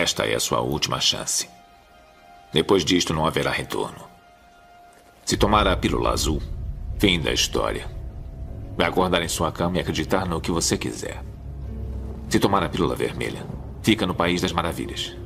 Esta 0.00 0.24
é 0.24 0.36
a 0.36 0.38
sua 0.38 0.60
última 0.60 1.00
chance. 1.00 1.48
Depois 2.52 2.84
disto, 2.84 3.12
não 3.12 3.26
haverá 3.26 3.50
retorno. 3.50 3.98
Se 5.24 5.36
tomar 5.36 5.66
a 5.66 5.76
pílula 5.76 6.10
azul, 6.10 6.40
fim 7.00 7.20
da 7.20 7.32
história. 7.32 7.90
Vai 8.76 8.86
acordar 8.86 9.22
em 9.22 9.28
sua 9.28 9.50
cama 9.50 9.76
e 9.76 9.80
acreditar 9.80 10.24
no 10.24 10.40
que 10.40 10.52
você 10.52 10.78
quiser. 10.78 11.20
Se 12.28 12.38
tomar 12.38 12.62
a 12.62 12.68
pílula 12.68 12.94
vermelha, 12.94 13.44
fica 13.82 14.06
no 14.06 14.14
País 14.14 14.40
das 14.40 14.52
Maravilhas. 14.52 15.16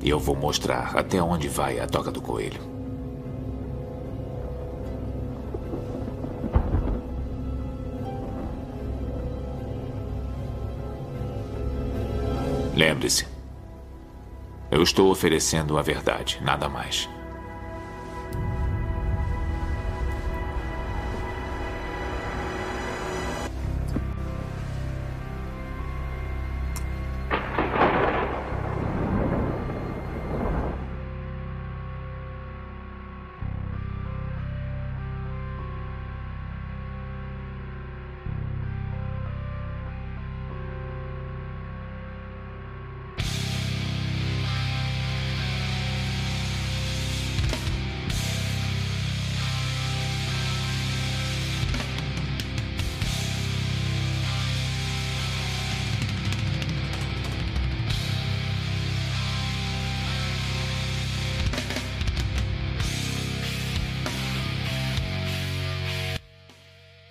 E 0.00 0.08
eu 0.08 0.18
vou 0.18 0.34
mostrar 0.34 0.96
até 0.96 1.22
onde 1.22 1.46
vai 1.46 1.78
a 1.78 1.86
toca 1.86 2.10
do 2.10 2.22
coelho. 2.22 2.62
Lembre-se, 12.74 13.37
eu 14.70 14.82
estou 14.82 15.10
oferecendo 15.10 15.78
a 15.78 15.82
verdade, 15.82 16.38
nada 16.42 16.68
mais. 16.68 17.08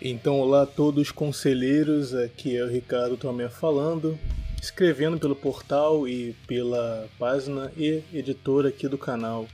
Então, 0.10 0.40
olá 0.40 0.62
a 0.62 0.66
todos 0.66 1.12
conselheiros, 1.12 2.16
aqui 2.16 2.56
é 2.56 2.64
o 2.64 2.70
Ricardo 2.70 3.18
Tomé 3.18 3.50
falando, 3.50 4.18
escrevendo 4.62 5.20
pelo 5.20 5.36
portal 5.36 6.08
e 6.08 6.32
pela 6.48 7.10
página 7.20 7.74
e 7.76 8.02
editora 8.14 8.70
aqui 8.70 8.88
do 8.88 8.98
canal. 8.98 9.46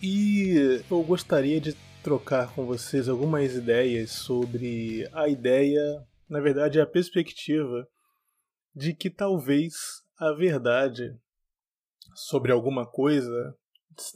E 0.00 0.80
eu 0.88 1.02
gostaria 1.02 1.60
de 1.60 1.76
trocar 2.00 2.54
com 2.54 2.64
vocês 2.64 3.08
algumas 3.08 3.56
ideias 3.56 4.12
sobre 4.12 5.08
a 5.12 5.26
ideia, 5.26 6.00
na 6.30 6.38
verdade 6.38 6.80
a 6.80 6.86
perspectiva, 6.86 7.88
de 8.72 8.94
que 8.94 9.10
talvez 9.10 9.74
a 10.16 10.30
verdade 10.30 11.12
sobre 12.14 12.52
alguma 12.52 12.86
coisa 12.86 13.52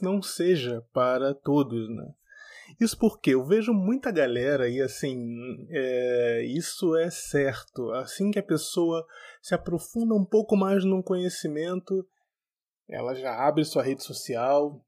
não 0.01 0.21
seja 0.21 0.81
para 0.93 1.33
todos, 1.33 1.89
né? 1.89 2.07
Isso 2.79 2.97
porque 2.97 3.31
eu 3.31 3.43
vejo 3.45 3.73
muita 3.73 4.11
galera 4.11 4.69
e 4.69 4.81
assim, 4.81 5.67
é, 5.69 6.43
isso 6.45 6.95
é 6.95 7.09
certo. 7.09 7.91
Assim 7.91 8.31
que 8.31 8.39
a 8.39 8.43
pessoa 8.43 9.05
se 9.41 9.53
aprofunda 9.53 10.13
um 10.13 10.25
pouco 10.25 10.55
mais 10.55 10.83
no 10.83 11.03
conhecimento, 11.03 12.07
ela 12.89 13.13
já 13.13 13.35
abre 13.35 13.63
sua 13.63 13.83
rede 13.83 14.03
social, 14.03 14.83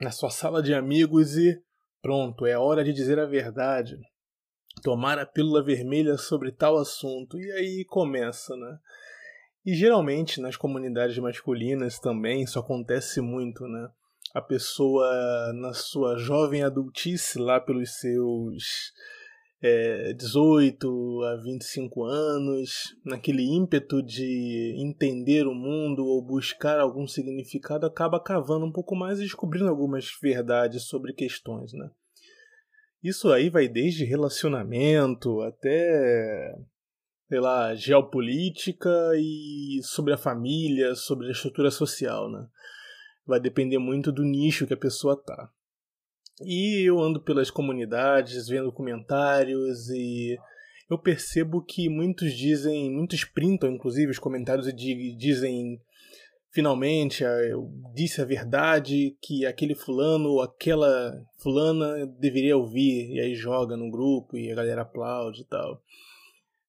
na 0.00 0.10
sua 0.10 0.30
sala 0.30 0.62
de 0.62 0.74
amigos 0.74 1.36
e 1.36 1.62
pronto, 2.00 2.46
é 2.46 2.58
hora 2.58 2.82
de 2.82 2.92
dizer 2.92 3.18
a 3.18 3.26
verdade. 3.26 3.96
Tomar 4.82 5.18
a 5.18 5.26
pílula 5.26 5.62
vermelha 5.62 6.16
sobre 6.16 6.50
tal 6.50 6.78
assunto. 6.78 7.38
E 7.38 7.52
aí 7.52 7.84
começa, 7.84 8.56
né? 8.56 8.78
E 9.64 9.74
geralmente 9.74 10.40
nas 10.40 10.56
comunidades 10.56 11.16
masculinas 11.18 11.98
também 11.98 12.42
isso 12.42 12.58
acontece 12.58 13.20
muito, 13.20 13.68
né? 13.68 13.88
A 14.34 14.40
pessoa 14.40 15.52
na 15.54 15.72
sua 15.72 16.16
jovem 16.16 16.62
adultice, 16.62 17.38
lá 17.38 17.60
pelos 17.60 17.98
seus 17.98 18.92
é, 19.62 20.12
18 20.14 21.22
a 21.24 21.36
25 21.36 22.04
anos, 22.04 22.96
naquele 23.04 23.44
ímpeto 23.44 24.02
de 24.02 24.74
entender 24.76 25.46
o 25.46 25.54
mundo 25.54 26.04
ou 26.04 26.20
buscar 26.20 26.80
algum 26.80 27.06
significado, 27.06 27.86
acaba 27.86 28.18
cavando 28.18 28.66
um 28.66 28.72
pouco 28.72 28.96
mais 28.96 29.20
e 29.20 29.22
descobrindo 29.22 29.68
algumas 29.68 30.10
verdades 30.20 30.84
sobre 30.84 31.12
questões, 31.12 31.72
né? 31.72 31.90
Isso 33.02 33.30
aí 33.32 33.50
vai 33.50 33.68
desde 33.68 34.04
relacionamento 34.04 35.40
até, 35.42 36.54
sei 37.28 37.40
lá, 37.40 37.74
geopolítica 37.74 39.12
e 39.16 39.80
sobre 39.82 40.12
a 40.12 40.18
família, 40.18 40.94
sobre 40.94 41.28
a 41.28 41.32
estrutura 41.32 41.70
social, 41.70 42.30
né? 42.30 42.46
Vai 43.26 43.40
depender 43.40 43.78
muito 43.78 44.10
do 44.12 44.24
nicho 44.24 44.66
que 44.66 44.74
a 44.74 44.76
pessoa 44.76 45.16
tá. 45.16 45.50
E 46.40 46.82
eu 46.88 46.98
ando 46.98 47.20
pelas 47.20 47.50
comunidades, 47.50 48.48
vendo 48.48 48.72
comentários 48.72 49.88
e 49.90 50.36
eu 50.90 50.98
percebo 50.98 51.62
que 51.62 51.88
muitos 51.88 52.32
dizem, 52.34 52.90
muitos 52.90 53.24
printam 53.24 53.70
inclusive 53.70 54.10
os 54.10 54.18
comentários 54.18 54.66
e 54.66 54.72
dizem 55.16 55.80
finalmente 56.50 57.24
eu 57.24 57.70
disse 57.94 58.20
a 58.20 58.24
verdade 58.24 59.16
que 59.22 59.46
aquele 59.46 59.74
fulano 59.74 60.28
ou 60.28 60.42
aquela 60.42 61.18
fulana 61.38 62.06
deveria 62.18 62.56
ouvir 62.56 63.10
e 63.14 63.20
aí 63.20 63.34
joga 63.34 63.76
no 63.76 63.90
grupo 63.90 64.36
e 64.36 64.50
a 64.50 64.54
galera 64.54 64.82
aplaude 64.82 65.42
e 65.42 65.44
tal 65.44 65.82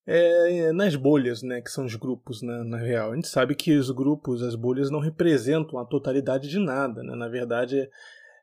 é, 0.06 0.72
nas 0.74 0.96
bolhas, 0.96 1.42
né, 1.42 1.62
que 1.62 1.70
são 1.70 1.86
os 1.86 1.96
grupos 1.96 2.42
né, 2.42 2.64
na 2.64 2.78
real. 2.78 3.12
A 3.12 3.16
gente 3.16 3.28
sabe 3.28 3.56
que 3.56 3.76
os 3.76 3.90
grupos, 3.90 4.42
as 4.42 4.56
bolhas, 4.56 4.90
não 4.90 5.00
representam 5.00 5.80
a 5.80 5.86
totalidade 5.86 6.50
de 6.50 6.60
nada. 6.60 7.02
Né? 7.04 7.16
Na 7.16 7.28
verdade, 7.28 7.90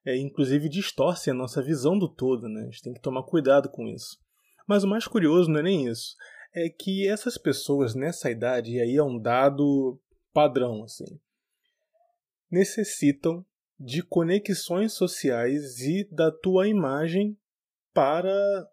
é, 0.04 0.16
inclusive 0.16 0.68
distorcem 0.68 1.32
a 1.32 1.36
nossa 1.36 1.62
visão 1.62 1.98
do 1.98 2.08
todo. 2.08 2.48
Né? 2.48 2.62
A 2.62 2.64
gente 2.64 2.82
tem 2.82 2.94
que 2.94 3.02
tomar 3.02 3.22
cuidado 3.24 3.68
com 3.68 3.86
isso. 3.86 4.18
Mas 4.66 4.84
o 4.84 4.88
mais 4.88 5.06
curioso 5.06 5.50
não 5.50 5.60
é 5.60 5.62
nem 5.62 5.88
isso. 5.88 6.16
É 6.54 6.68
que 6.68 7.06
essas 7.06 7.36
pessoas 7.36 7.94
nessa 7.94 8.30
idade, 8.30 8.72
e 8.72 8.80
aí 8.80 8.96
é 8.96 9.02
um 9.02 9.20
dado 9.20 10.00
padrão, 10.32 10.82
assim, 10.82 11.20
necessitam 12.50 13.44
de 13.78 14.02
conexões 14.02 14.92
sociais 14.92 15.80
e 15.80 16.08
da 16.10 16.30
tua 16.30 16.68
imagem 16.68 17.36
para 17.94 18.68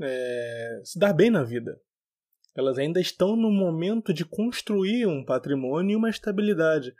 é, 0.00 0.80
se 0.82 0.98
dar 0.98 1.12
bem 1.12 1.30
na 1.30 1.44
vida. 1.44 1.80
Elas 2.56 2.78
ainda 2.78 3.00
estão 3.00 3.36
no 3.36 3.50
momento 3.50 4.12
de 4.12 4.24
construir 4.24 5.06
um 5.06 5.24
patrimônio 5.24 5.94
e 5.94 5.96
uma 5.96 6.10
estabilidade. 6.10 6.94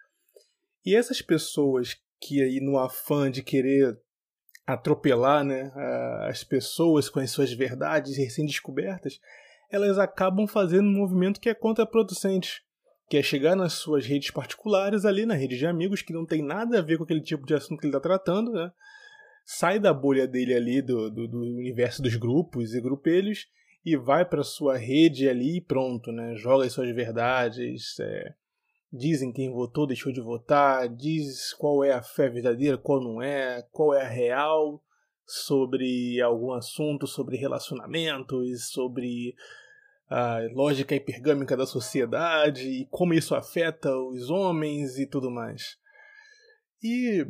E 0.85 0.95
essas 0.95 1.23
pessoas 1.23 1.97
que 2.21 2.43
aí 2.43 2.61
no 2.61 2.79
afã 2.79 3.31
de 3.31 3.43
querer 3.43 3.99
atropelar 4.67 5.45
né, 5.45 5.71
as 6.29 6.43
pessoas 6.43 7.09
com 7.09 7.21
as 7.21 7.31
suas 7.31 7.53
verdades 7.53 8.17
recém-descobertas, 8.17 9.21
elas 9.71 9.99
acabam 9.99 10.47
fazendo 10.47 10.89
um 10.89 10.99
movimento 10.99 11.41
que 11.41 11.49
é 11.49 11.55
contraproducente, 11.55 12.63
que 13.09 13.17
é 13.17 13.23
chegar 13.23 13.55
nas 13.55 13.75
suas 13.75 14.07
redes 14.07 14.31
particulares, 14.31 15.05
ali 15.05 15.27
na 15.27 15.35
rede 15.35 15.59
de 15.59 15.67
amigos, 15.67 16.01
que 16.01 16.13
não 16.13 16.25
tem 16.25 16.43
nada 16.43 16.79
a 16.79 16.83
ver 16.83 16.97
com 16.97 17.05
aquele 17.05 17.21
tipo 17.21 17.45
de 17.45 17.55
assunto 17.55 17.81
que 17.81 17.87
ele 17.87 17.95
está 17.95 18.01
tratando, 18.01 18.53
né? 18.53 18.73
sai 19.45 19.79
da 19.79 19.93
bolha 19.93 20.27
dele 20.27 20.55
ali, 20.55 20.81
do, 20.81 21.11
do, 21.11 21.29
do 21.29 21.39
universo 21.39 22.03
dos 22.03 22.17
grupos 22.17 22.75
e 22.75 22.81
grupelhos, 22.81 23.47
e 23.85 23.97
vai 23.97 24.25
para 24.25 24.43
sua 24.43 24.77
rede 24.77 25.29
ali 25.29 25.59
e 25.59 25.61
pronto, 25.61 26.11
né? 26.11 26.35
Joga 26.37 26.65
as 26.65 26.73
suas 26.73 26.95
verdades, 26.95 27.99
é, 28.01 28.35
dizem 28.91 29.33
quem 29.33 29.53
votou, 29.53 29.87
deixou 29.87 30.11
de 30.11 30.21
votar, 30.21 30.89
diz 30.89 31.53
qual 31.53 31.85
é 31.85 31.93
a 31.93 32.03
fé 32.03 32.31
verdadeira, 32.31 32.79
qual 32.79 33.03
não 33.03 33.21
é, 33.21 33.63
qual 33.71 33.93
é 33.93 34.03
a 34.03 34.09
real 34.09 34.83
sobre 35.27 36.21
algum 36.21 36.53
assunto, 36.53 37.07
sobre 37.07 37.37
relacionamentos, 37.37 38.71
sobre 38.71 39.35
a 40.09 40.41
lógica 40.53 40.95
hipergâmica 40.95 41.57
da 41.57 41.67
sociedade 41.67 42.67
e 42.69 42.87
como 42.87 43.15
isso 43.15 43.35
afeta 43.35 43.91
os 43.97 44.31
homens 44.31 44.99
e 44.99 45.07
tudo 45.07 45.31
mais. 45.31 45.77
E 46.83 47.27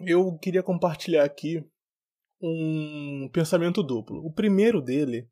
eu 0.00 0.36
queria 0.38 0.62
compartilhar 0.62 1.24
aqui 1.24 1.64
um 2.40 3.28
pensamento 3.32 3.82
duplo. 3.82 4.24
O 4.24 4.32
primeiro 4.32 4.80
dele 4.82 5.28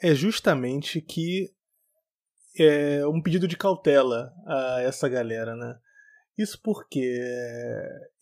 é 0.00 0.14
justamente 0.14 1.00
que 1.00 1.50
é 2.58 3.06
um 3.06 3.20
pedido 3.20 3.48
de 3.48 3.56
cautela 3.56 4.32
a 4.46 4.82
essa 4.82 5.08
galera, 5.08 5.56
né? 5.56 5.76
Isso 6.36 6.60
porque 6.62 7.20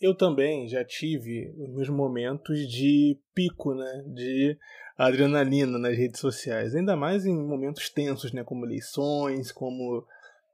eu 0.00 0.14
também 0.14 0.68
já 0.68 0.84
tive 0.84 1.50
os 1.56 1.74
meus 1.74 1.88
momentos 1.88 2.58
de 2.68 3.18
pico, 3.34 3.74
né, 3.74 4.04
de 4.14 4.58
adrenalina 4.98 5.78
nas 5.78 5.96
redes 5.96 6.20
sociais, 6.20 6.74
ainda 6.74 6.94
mais 6.94 7.24
em 7.24 7.34
momentos 7.34 7.88
tensos, 7.88 8.32
né, 8.32 8.44
como 8.44 8.66
eleições, 8.66 9.50
como 9.50 10.06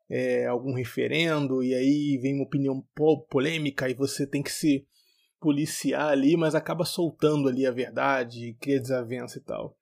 é, 0.08 0.46
algum 0.46 0.72
referendo 0.72 1.62
e 1.62 1.74
aí 1.74 2.18
vem 2.22 2.34
uma 2.34 2.44
opinião 2.44 2.82
polêmica 3.28 3.88
e 3.88 3.94
você 3.94 4.24
tem 4.24 4.42
que 4.42 4.52
se 4.52 4.86
policiar 5.40 6.08
ali, 6.10 6.36
mas 6.36 6.54
acaba 6.54 6.84
soltando 6.84 7.48
ali 7.48 7.66
a 7.66 7.72
verdade, 7.72 8.56
cria 8.60 8.80
desavença 8.80 9.38
e 9.38 9.42
tal. 9.42 9.77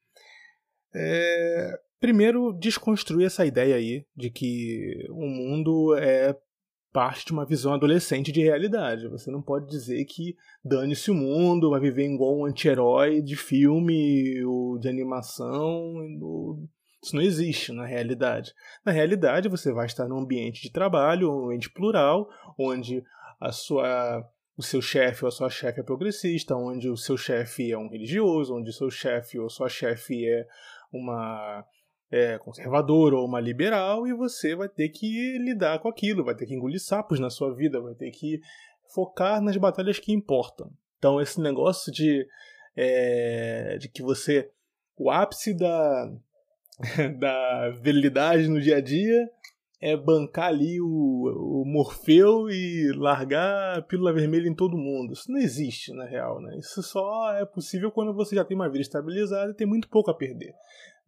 É, 0.98 1.78
primeiro, 2.00 2.54
desconstruir 2.54 3.26
essa 3.26 3.44
ideia 3.44 3.76
aí 3.76 4.06
de 4.16 4.30
que 4.30 5.06
o 5.10 5.26
mundo 5.26 5.94
é 5.94 6.34
parte 6.90 7.26
de 7.26 7.32
uma 7.32 7.44
visão 7.44 7.74
adolescente 7.74 8.32
de 8.32 8.40
realidade. 8.40 9.06
Você 9.08 9.30
não 9.30 9.42
pode 9.42 9.68
dizer 9.68 10.02
que 10.06 10.34
dane-se 10.64 11.10
o 11.10 11.14
mundo, 11.14 11.68
vai 11.68 11.78
viver 11.78 12.06
igual 12.06 12.38
um 12.38 12.46
anti-herói 12.46 13.20
de 13.20 13.36
filme 13.36 14.42
ou 14.42 14.78
de 14.78 14.88
animação. 14.88 15.92
Isso 17.02 17.14
não 17.14 17.20
existe 17.20 17.70
na 17.72 17.84
realidade. 17.84 18.54
Na 18.82 18.92
realidade, 18.92 19.50
você 19.50 19.70
vai 19.70 19.84
estar 19.84 20.08
num 20.08 20.20
ambiente 20.20 20.62
de 20.62 20.72
trabalho, 20.72 21.30
um 21.30 21.44
ambiente 21.44 21.68
plural, 21.68 22.30
onde 22.58 23.04
a 23.38 23.52
sua 23.52 24.26
o 24.56 24.62
seu 24.62 24.80
chefe 24.80 25.22
ou 25.22 25.28
a 25.28 25.30
sua 25.30 25.50
chefe 25.50 25.80
é 25.80 25.82
progressista, 25.82 26.56
onde 26.56 26.88
o 26.88 26.96
seu 26.96 27.16
chefe 27.16 27.70
é 27.70 27.76
um 27.76 27.88
religioso, 27.88 28.56
onde 28.56 28.70
o 28.70 28.72
seu 28.72 28.90
chefe 28.90 29.38
ou 29.38 29.50
sua 29.50 29.68
chefe 29.68 30.26
é 30.26 30.46
uma 30.92 31.64
é, 32.10 32.38
conservadora 32.38 33.16
ou 33.16 33.26
uma 33.26 33.40
liberal, 33.40 34.06
e 34.06 34.14
você 34.14 34.54
vai 34.54 34.68
ter 34.68 34.88
que 34.88 35.38
lidar 35.38 35.78
com 35.80 35.88
aquilo, 35.88 36.24
vai 36.24 36.34
ter 36.34 36.46
que 36.46 36.54
engolir 36.54 36.80
sapos 36.80 37.18
na 37.18 37.30
sua 37.30 37.54
vida, 37.54 37.80
vai 37.80 37.94
ter 37.94 38.10
que 38.10 38.40
focar 38.94 39.40
nas 39.40 39.56
batalhas 39.56 39.98
que 39.98 40.12
importam. 40.12 40.70
Então, 40.98 41.20
esse 41.20 41.40
negócio 41.40 41.92
de, 41.92 42.26
é, 42.76 43.76
de 43.78 43.88
que 43.88 44.02
você. 44.02 44.50
O 44.98 45.10
ápice 45.10 45.52
da, 45.52 46.10
da 47.18 47.70
virilidade 47.82 48.48
no 48.48 48.60
dia 48.60 48.76
a 48.76 48.80
dia 48.80 49.28
é 49.86 49.96
bancar 49.96 50.48
ali 50.48 50.80
o, 50.80 50.86
o 50.86 51.64
Morfeu 51.64 52.50
e 52.50 52.92
largar 52.96 53.78
a 53.78 53.82
pílula 53.82 54.12
vermelha 54.12 54.48
em 54.48 54.54
todo 54.54 54.76
mundo. 54.76 55.12
Isso 55.12 55.30
não 55.30 55.38
existe, 55.38 55.92
na 55.92 56.04
real, 56.04 56.40
né? 56.40 56.58
Isso 56.58 56.82
só 56.82 57.32
é 57.34 57.46
possível 57.46 57.92
quando 57.92 58.12
você 58.12 58.34
já 58.34 58.44
tem 58.44 58.56
uma 58.56 58.68
vida 58.68 58.82
estabilizada 58.82 59.52
e 59.52 59.54
tem 59.54 59.64
muito 59.64 59.88
pouco 59.88 60.10
a 60.10 60.14
perder. 60.14 60.52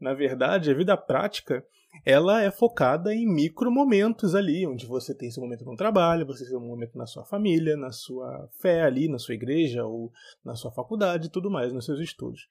Na 0.01 0.15
verdade, 0.15 0.71
a 0.71 0.75
vida 0.75 0.97
prática, 0.97 1.65
ela 2.05 2.41
é 2.41 2.53
focada 2.53 3.13
em 3.13 3.27
micro 3.27 3.69
momentos 3.69 4.37
ali, 4.37 4.65
onde 4.65 4.87
você 4.87 5.13
tem 5.13 5.29
seu 5.29 5.43
momento 5.43 5.65
no 5.65 5.75
trabalho, 5.75 6.25
você 6.25 6.45
tem 6.45 6.51
seu 6.51 6.61
momento 6.61 6.97
na 6.97 7.07
sua 7.07 7.25
família, 7.25 7.77
na 7.77 7.91
sua 7.91 8.49
fé 8.63 8.83
ali, 8.83 9.09
na 9.09 9.19
sua 9.19 9.35
igreja 9.35 9.85
ou 9.85 10.13
na 10.45 10.55
sua 10.55 10.71
faculdade 10.71 11.27
e 11.27 11.31
tudo 11.31 11.51
mais, 11.51 11.73
nos 11.73 11.85
seus 11.85 11.99
estudos. 11.99 12.47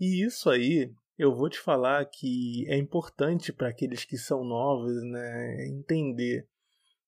E 0.00 0.24
isso 0.24 0.48
aí 0.48 0.92
eu 1.22 1.32
vou 1.32 1.48
te 1.48 1.58
falar 1.58 2.04
que 2.06 2.66
é 2.68 2.76
importante 2.76 3.52
para 3.52 3.68
aqueles 3.68 4.04
que 4.04 4.18
são 4.18 4.42
novos, 4.42 5.00
né, 5.04 5.68
entender 5.68 6.48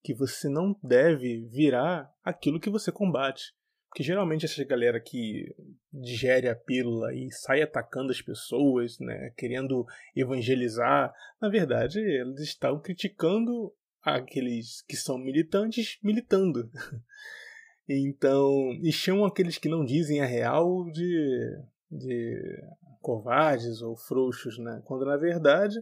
que 0.05 0.15
você 0.15 0.49
não 0.49 0.79
deve 0.83 1.49
virar 1.49 2.09
aquilo 2.23 2.61
que 2.61 2.71
você 2.71 2.93
combate. 2.93 3.53
Porque 3.89 4.05
geralmente 4.05 4.45
essa 4.45 4.63
galera 4.65 5.01
que 5.01 5.53
digere 5.93 6.49
a 6.49 6.55
pílula 6.55 7.13
e 7.13 7.29
sai 7.33 7.63
atacando 7.63 8.13
as 8.13 8.23
pessoas, 8.23 8.99
né, 9.01 9.33
querendo 9.37 9.85
evangelizar, 10.15 11.13
na 11.41 11.49
verdade, 11.49 11.99
eles 11.99 12.41
estão 12.41 12.81
criticando 12.81 13.75
aqueles 14.01 14.83
que 14.83 14.97
são 14.97 15.19
militantes 15.19 15.99
militando. 16.03 16.71
então, 17.89 18.71
e 18.81 18.93
chamam 18.93 19.25
aqueles 19.25 19.59
que 19.59 19.69
não 19.69 19.85
dizem 19.85 20.21
a 20.21 20.27
real 20.27 20.89
de, 20.93 21.59
de 21.91 22.63
covardes 23.05 23.83
ou 23.83 23.95
frouxos, 23.95 24.59
né? 24.59 24.81
Quando 24.87 25.05
na 25.05 25.19
verdade 25.19 25.79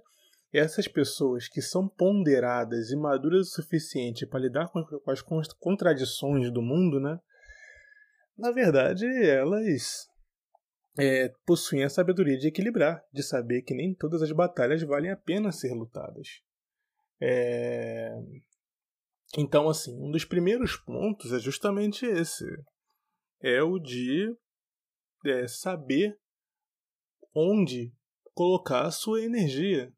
essas 0.52 0.88
pessoas 0.88 1.48
que 1.48 1.62
são 1.62 1.88
ponderadas 1.88 2.90
e 2.90 2.96
maduras 2.96 3.48
o 3.48 3.54
suficiente 3.62 4.26
para 4.26 4.40
lidar 4.40 4.68
com 4.68 5.10
as 5.10 5.22
contradições 5.58 6.52
do 6.52 6.60
mundo, 6.60 7.00
né? 7.00 7.18
Na 8.36 8.50
verdade, 8.50 9.06
elas 9.24 10.06
é, 10.98 11.30
possuem 11.46 11.84
a 11.84 11.88
sabedoria 11.88 12.36
de 12.36 12.48
equilibrar, 12.48 13.02
de 13.12 13.22
saber 13.22 13.62
que 13.62 13.74
nem 13.74 13.94
todas 13.94 14.20
as 14.20 14.32
batalhas 14.32 14.82
valem 14.82 15.10
a 15.10 15.16
pena 15.16 15.52
ser 15.52 15.72
lutadas. 15.72 16.28
É... 17.20 18.10
Então, 19.38 19.70
assim, 19.70 19.96
um 20.02 20.10
dos 20.10 20.24
primeiros 20.24 20.76
pontos 20.76 21.32
é 21.32 21.38
justamente 21.38 22.04
esse: 22.04 22.44
é 23.40 23.62
o 23.62 23.78
de 23.78 24.36
é, 25.24 25.46
saber 25.46 26.14
onde 27.34 27.92
colocar 28.34 28.82
a 28.82 28.90
sua 28.90 29.22
energia 29.22 29.92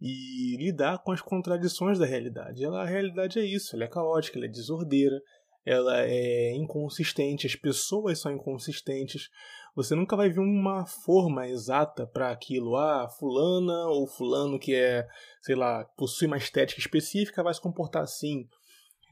e 0.00 0.56
lidar 0.56 0.98
com 0.98 1.12
as 1.12 1.20
contradições 1.20 1.98
da 1.98 2.06
realidade. 2.06 2.64
Ela, 2.64 2.82
a 2.82 2.86
realidade 2.86 3.38
é 3.38 3.44
isso, 3.44 3.76
ela 3.76 3.84
é 3.84 3.88
caótica, 3.88 4.36
ela 4.36 4.46
é 4.46 4.50
desordeira, 4.50 5.20
ela 5.64 6.02
é 6.02 6.52
inconsistente, 6.56 7.46
as 7.46 7.54
pessoas 7.54 8.20
são 8.20 8.32
inconsistentes. 8.32 9.28
Você 9.76 9.94
nunca 9.94 10.16
vai 10.16 10.28
ver 10.28 10.40
uma 10.40 10.84
forma 10.84 11.48
exata 11.48 12.04
para 12.04 12.30
aquilo. 12.32 12.76
Ah, 12.76 13.08
fulana 13.08 13.86
ou 13.86 14.06
fulano 14.08 14.58
que 14.58 14.74
é, 14.74 15.06
sei 15.40 15.54
lá, 15.54 15.84
possui 15.96 16.26
uma 16.26 16.36
estética 16.36 16.80
específica 16.80 17.42
vai 17.42 17.54
se 17.54 17.60
comportar 17.60 18.02
assim 18.02 18.48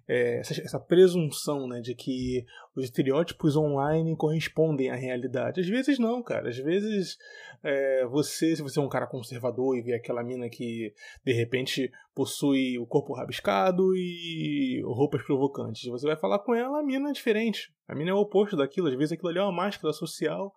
é, 0.08 0.40
essa, 0.40 0.60
essa, 0.60 0.80
presunção 0.80 1.68
né, 1.68 1.80
de 1.80 1.94
que 1.94 2.44
os 2.74 2.84
estereótipos 2.84 3.56
online 3.56 4.16
correspondem 4.16 4.90
à 4.90 4.94
realidade. 4.94 5.60
Às 5.60 5.68
vezes 5.68 5.98
não, 5.98 6.22
cara. 6.22 6.48
Às 6.48 6.58
vezes 6.58 7.16
é, 7.62 8.06
você, 8.06 8.56
se 8.56 8.62
você 8.62 8.78
é 8.78 8.82
um 8.82 8.88
cara 8.88 9.06
conservador 9.06 9.76
e 9.76 9.82
vê 9.82 9.94
aquela 9.94 10.22
mina 10.22 10.48
que 10.48 10.92
de 11.24 11.32
repente 11.32 11.90
possui 12.14 12.78
o 12.78 12.86
corpo 12.86 13.14
rabiscado 13.14 13.94
e 13.94 14.82
roupas 14.84 15.22
provocantes, 15.22 15.88
você 15.88 16.06
vai 16.06 16.16
falar 16.16 16.40
com 16.40 16.54
ela, 16.54 16.80
a 16.80 16.82
mina 16.82 17.10
é 17.10 17.12
diferente. 17.12 17.72
A 17.86 17.94
mina 17.94 18.10
é 18.10 18.14
o 18.14 18.18
oposto 18.18 18.56
daquilo. 18.56 18.88
Às 18.88 18.94
vezes 18.94 19.12
aquilo 19.12 19.28
ali 19.28 19.38
é 19.38 19.42
uma 19.42 19.52
máscara 19.52 19.92
social 19.92 20.52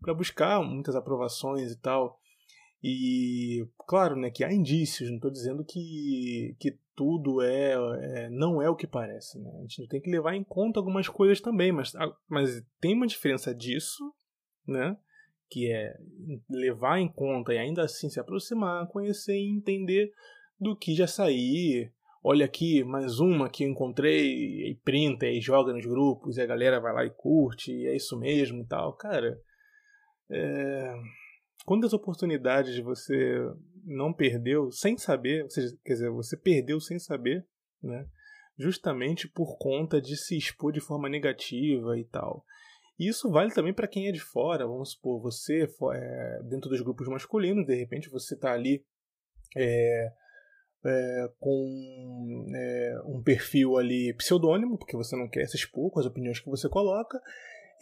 para 0.00 0.14
buscar 0.14 0.60
muitas 0.62 0.96
aprovações 0.96 1.70
e 1.70 1.78
tal. 1.78 2.18
E 2.82 3.64
claro, 3.86 4.16
né, 4.16 4.30
que 4.30 4.42
há 4.42 4.52
indícios, 4.52 5.08
não 5.08 5.16
estou 5.16 5.30
dizendo 5.30 5.64
que, 5.64 6.56
que 6.58 6.76
tudo 6.96 7.40
é, 7.40 7.74
é, 7.74 8.30
não 8.30 8.60
é 8.60 8.68
o 8.68 8.74
que 8.74 8.86
parece. 8.86 9.38
Né? 9.38 9.50
A 9.58 9.60
gente 9.62 9.86
tem 9.88 10.00
que 10.00 10.10
levar 10.10 10.34
em 10.34 10.42
conta 10.42 10.80
algumas 10.80 11.08
coisas 11.08 11.40
também, 11.40 11.70
mas, 11.70 11.92
mas 12.28 12.62
tem 12.80 12.94
uma 12.94 13.06
diferença 13.06 13.54
disso, 13.54 14.12
né? 14.66 14.96
que 15.48 15.70
é 15.70 15.94
levar 16.50 16.98
em 16.98 17.08
conta 17.08 17.52
e 17.52 17.58
ainda 17.58 17.82
assim 17.82 18.08
se 18.08 18.18
aproximar, 18.18 18.88
conhecer 18.88 19.36
e 19.36 19.50
entender 19.50 20.10
do 20.58 20.74
que 20.74 20.94
já 20.94 21.06
sair. 21.06 21.92
Olha 22.24 22.46
aqui, 22.46 22.82
mais 22.82 23.18
uma 23.18 23.50
que 23.50 23.64
eu 23.64 23.68
encontrei, 23.68 24.70
e 24.70 24.74
printa 24.82 25.26
e 25.26 25.40
joga 25.40 25.72
nos 25.72 25.84
grupos, 25.84 26.36
e 26.36 26.40
a 26.40 26.46
galera 26.46 26.80
vai 26.80 26.94
lá 26.94 27.04
e 27.04 27.10
curte, 27.10 27.70
e 27.70 27.86
é 27.86 27.94
isso 27.94 28.18
mesmo 28.18 28.62
e 28.62 28.66
tal. 28.66 28.94
Cara, 28.94 29.38
é 30.30 30.94
quantas 31.64 31.92
oportunidades 31.92 32.78
você 32.78 33.36
não 33.84 34.12
perdeu 34.12 34.70
sem 34.70 34.96
saber, 34.96 35.50
seja, 35.50 35.76
quer 35.84 35.94
dizer, 35.94 36.10
você 36.10 36.36
perdeu 36.36 36.80
sem 36.80 36.98
saber, 36.98 37.46
né? 37.82 38.06
Justamente 38.58 39.28
por 39.28 39.56
conta 39.58 40.00
de 40.00 40.16
se 40.16 40.36
expor 40.36 40.72
de 40.72 40.80
forma 40.80 41.08
negativa 41.08 41.98
e 41.98 42.04
tal. 42.04 42.44
E 42.98 43.08
isso 43.08 43.30
vale 43.30 43.52
também 43.52 43.72
para 43.72 43.88
quem 43.88 44.08
é 44.08 44.12
de 44.12 44.20
fora. 44.20 44.66
Vamos 44.66 44.92
supor, 44.92 45.20
você 45.20 45.66
é, 45.94 46.42
dentro 46.44 46.70
dos 46.70 46.80
grupos 46.80 47.08
masculinos, 47.08 47.66
de 47.66 47.74
repente 47.74 48.10
você 48.10 48.34
está 48.34 48.52
ali 48.52 48.84
é, 49.56 50.12
é, 50.84 51.30
com 51.38 52.52
é, 52.54 53.02
um 53.06 53.22
perfil 53.22 53.78
ali 53.78 54.14
pseudônimo, 54.14 54.78
porque 54.78 54.96
você 54.96 55.16
não 55.16 55.28
quer 55.28 55.46
se 55.46 55.56
expor 55.56 55.90
com 55.90 56.00
as 56.00 56.06
opiniões 56.06 56.40
que 56.40 56.50
você 56.50 56.68
coloca, 56.68 57.20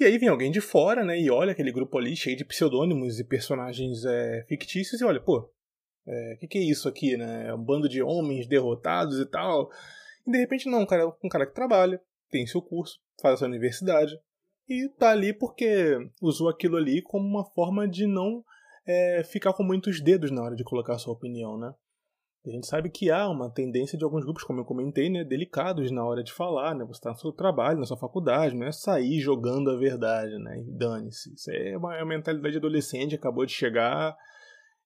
e 0.01 0.05
aí 0.05 0.17
vem 0.19 0.29
alguém 0.29 0.51
de 0.51 0.61
fora, 0.61 1.05
né, 1.05 1.21
e 1.21 1.31
olha 1.31 1.53
aquele 1.53 1.71
grupo 1.71 1.99
ali 1.99 2.17
cheio 2.17 2.37
de 2.37 2.45
pseudônimos 2.45 3.21
e 3.21 3.25
personagens 3.25 4.05
é, 4.05 4.45
fictícios 4.49 5.01
e 5.01 5.05
olha, 5.05 5.21
pô, 5.21 5.41
o 5.41 6.11
é, 6.11 6.37
que, 6.41 6.49
que 6.49 6.59
é 6.59 6.63
isso 6.63 6.89
aqui, 6.89 7.17
né? 7.17 7.49
É 7.49 7.55
um 7.55 7.63
bando 7.63 7.89
de 7.89 8.03
homens 8.03 8.47
derrotados 8.47 9.21
e 9.21 9.27
tal. 9.27 9.71
E 10.27 10.31
de 10.31 10.39
repente 10.39 10.69
não, 10.69 10.81
um 10.81 10.87
cara, 10.87 11.07
um 11.23 11.29
cara 11.29 11.47
que 11.47 11.55
trabalha, 11.55 12.01
tem 12.31 12.47
seu 12.47 12.63
curso, 12.63 12.99
faz 13.21 13.35
a 13.35 13.37
sua 13.39 13.49
universidade 13.49 14.19
e 14.69 14.89
tá 14.89 15.11
ali 15.11 15.33
porque 15.33 15.99
usou 16.23 16.49
aquilo 16.49 16.77
ali 16.77 17.03
como 17.03 17.27
uma 17.27 17.45
forma 17.45 17.87
de 17.87 18.07
não 18.07 18.45
é, 18.87 19.23
ficar 19.25 19.53
com 19.53 19.63
muitos 19.63 20.01
dedos 20.01 20.31
na 20.31 20.43
hora 20.43 20.57
de 20.57 20.65
colocar 20.65 20.99
sua 20.99 21.13
opinião, 21.13 21.59
né? 21.59 21.75
A 22.47 22.51
gente 22.51 22.67
sabe 22.67 22.89
que 22.89 23.11
há 23.11 23.29
uma 23.29 23.53
tendência 23.53 23.99
de 23.99 24.05
alguns 24.05 24.25
grupos, 24.25 24.45
como 24.45 24.61
eu 24.61 24.65
comentei, 24.65 25.11
né, 25.11 25.23
delicados 25.23 25.91
na 25.91 26.03
hora 26.03 26.23
de 26.23 26.33
falar, 26.33 26.75
né? 26.75 26.85
Você 26.87 26.99
está 26.99 27.11
no 27.11 27.17
seu 27.17 27.33
trabalho, 27.33 27.79
na 27.79 27.85
sua 27.85 27.99
faculdade, 27.99 28.57
não 28.57 28.67
é 28.67 28.73
sair 28.73 29.21
jogando 29.21 29.71
a 29.71 29.77
verdade, 29.77 30.39
né? 30.39 30.65
dane-se. 30.69 31.35
Isso 31.35 31.51
é 31.53 31.77
uma, 31.77 31.95
é 31.95 32.03
uma 32.03 32.15
mentalidade 32.15 32.57
adolescente, 32.57 33.15
acabou 33.15 33.45
de 33.45 33.53
chegar, 33.53 34.17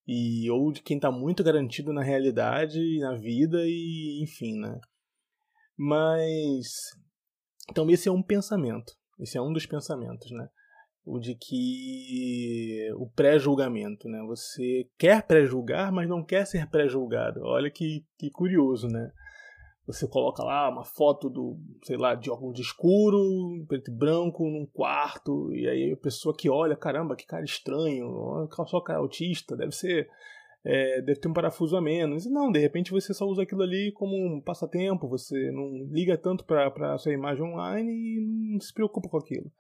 e 0.07 0.51
ou 0.51 0.73
de 0.73 0.83
quem 0.83 0.97
está 0.97 1.13
muito 1.13 1.45
garantido 1.45 1.93
na 1.93 2.03
realidade, 2.03 2.81
na 2.99 3.15
vida, 3.17 3.59
e 3.65 4.21
enfim, 4.23 4.59
né? 4.59 4.79
Mas. 5.77 6.67
Então, 7.71 7.89
esse 7.89 8.09
é 8.09 8.13
um 8.13 8.23
pensamento. 8.23 8.93
Esse 9.21 9.39
é 9.39 9.41
um 9.41 9.53
dos 9.53 9.65
pensamentos, 9.65 10.31
né? 10.33 10.49
O 11.05 11.19
de 11.19 11.35
que 11.35 12.91
o 12.97 13.07
pré-julgamento, 13.07 14.09
né? 14.09 14.23
Você 14.27 14.89
quer 14.99 15.23
pré-julgar, 15.23 15.93
mas 15.93 16.09
não 16.09 16.25
quer 16.25 16.47
ser 16.47 16.69
pré-julgado. 16.69 17.43
Olha 17.43 17.71
que, 17.71 18.05
que 18.19 18.31
curioso, 18.31 18.89
né? 18.89 19.11
Você 19.87 20.09
coloca 20.09 20.43
lá 20.43 20.71
uma 20.71 20.85
foto 20.85 21.29
do, 21.29 21.59
sei 21.83 21.99
lá, 21.99 22.15
de 22.15 22.31
óculos 22.31 22.59
escuro, 22.59 23.67
preto 23.69 23.91
e 23.91 23.95
branco, 23.95 24.49
num 24.49 24.65
quarto, 24.65 25.55
e 25.55 25.69
aí 25.69 25.93
a 25.93 25.97
pessoa 25.97 26.35
que 26.35 26.49
olha, 26.49 26.75
caramba, 26.75 27.15
que 27.15 27.27
cara 27.27 27.45
estranho, 27.45 28.49
só 28.67 28.81
cara 28.81 29.01
autista, 29.01 29.55
deve 29.55 29.73
ser. 29.73 30.09
É, 30.67 31.03
deve 31.03 31.21
ter 31.21 31.29
um 31.29 31.35
parafuso 31.35 31.77
a 31.77 31.83
menos. 31.83 32.25
Não, 32.25 32.51
de 32.51 32.59
repente 32.59 32.91
você 32.91 33.13
só 33.13 33.27
usa 33.27 33.43
aquilo 33.43 33.61
ali 33.61 33.93
como 33.93 34.17
um 34.17 34.41
passatempo, 34.41 35.07
você 35.07 35.51
não 35.53 35.87
liga 35.93 36.17
tanto 36.17 36.43
para 36.47 36.95
a 36.95 36.97
sua 36.97 37.13
imagem 37.13 37.45
online 37.45 37.93
e 37.93 38.53
não 38.55 38.61
se 38.61 38.73
preocupa 38.73 39.11
com 39.11 39.19
aquilo. 39.19 39.53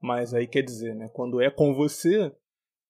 Mas 0.00 0.34
aí 0.34 0.46
quer 0.46 0.62
dizer, 0.62 0.94
né, 0.94 1.08
quando 1.12 1.40
é 1.40 1.50
com 1.50 1.74
você, 1.74 2.32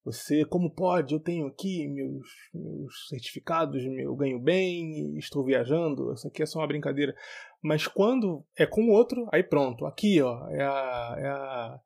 você, 0.06 0.44
como 0.44 0.70
pode? 0.70 1.14
Eu 1.14 1.20
tenho 1.20 1.48
aqui 1.48 1.88
meus, 1.88 2.28
meus 2.54 3.08
certificados, 3.08 3.82
eu 3.84 4.14
ganho 4.14 4.38
bem, 4.38 5.18
estou 5.18 5.44
viajando. 5.44 6.12
Isso 6.12 6.28
aqui 6.28 6.44
é 6.44 6.46
só 6.46 6.60
uma 6.60 6.66
brincadeira. 6.68 7.12
Mas 7.60 7.88
quando 7.88 8.44
é 8.56 8.64
com 8.64 8.84
o 8.84 8.92
outro, 8.92 9.28
aí 9.32 9.42
pronto. 9.42 9.84
Aqui, 9.84 10.22
ó, 10.22 10.48
é 10.50 10.62
a, 10.62 11.16
é 11.18 11.26
a, 11.26 11.80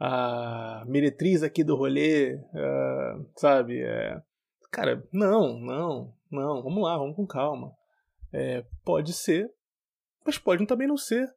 a 0.00 0.84
meretriz 0.86 1.42
aqui 1.42 1.62
do 1.62 1.76
rolê, 1.76 2.36
é, 2.36 3.14
sabe? 3.36 3.82
É, 3.82 4.18
cara, 4.70 5.06
não, 5.12 5.58
não, 5.60 6.14
não. 6.30 6.62
Vamos 6.62 6.82
lá, 6.82 6.96
vamos 6.96 7.14
com 7.14 7.26
calma. 7.26 7.76
É, 8.32 8.64
pode 8.86 9.12
ser, 9.12 9.52
mas 10.24 10.38
pode 10.38 10.64
também 10.66 10.88
não 10.88 10.96
ser. 10.96 11.30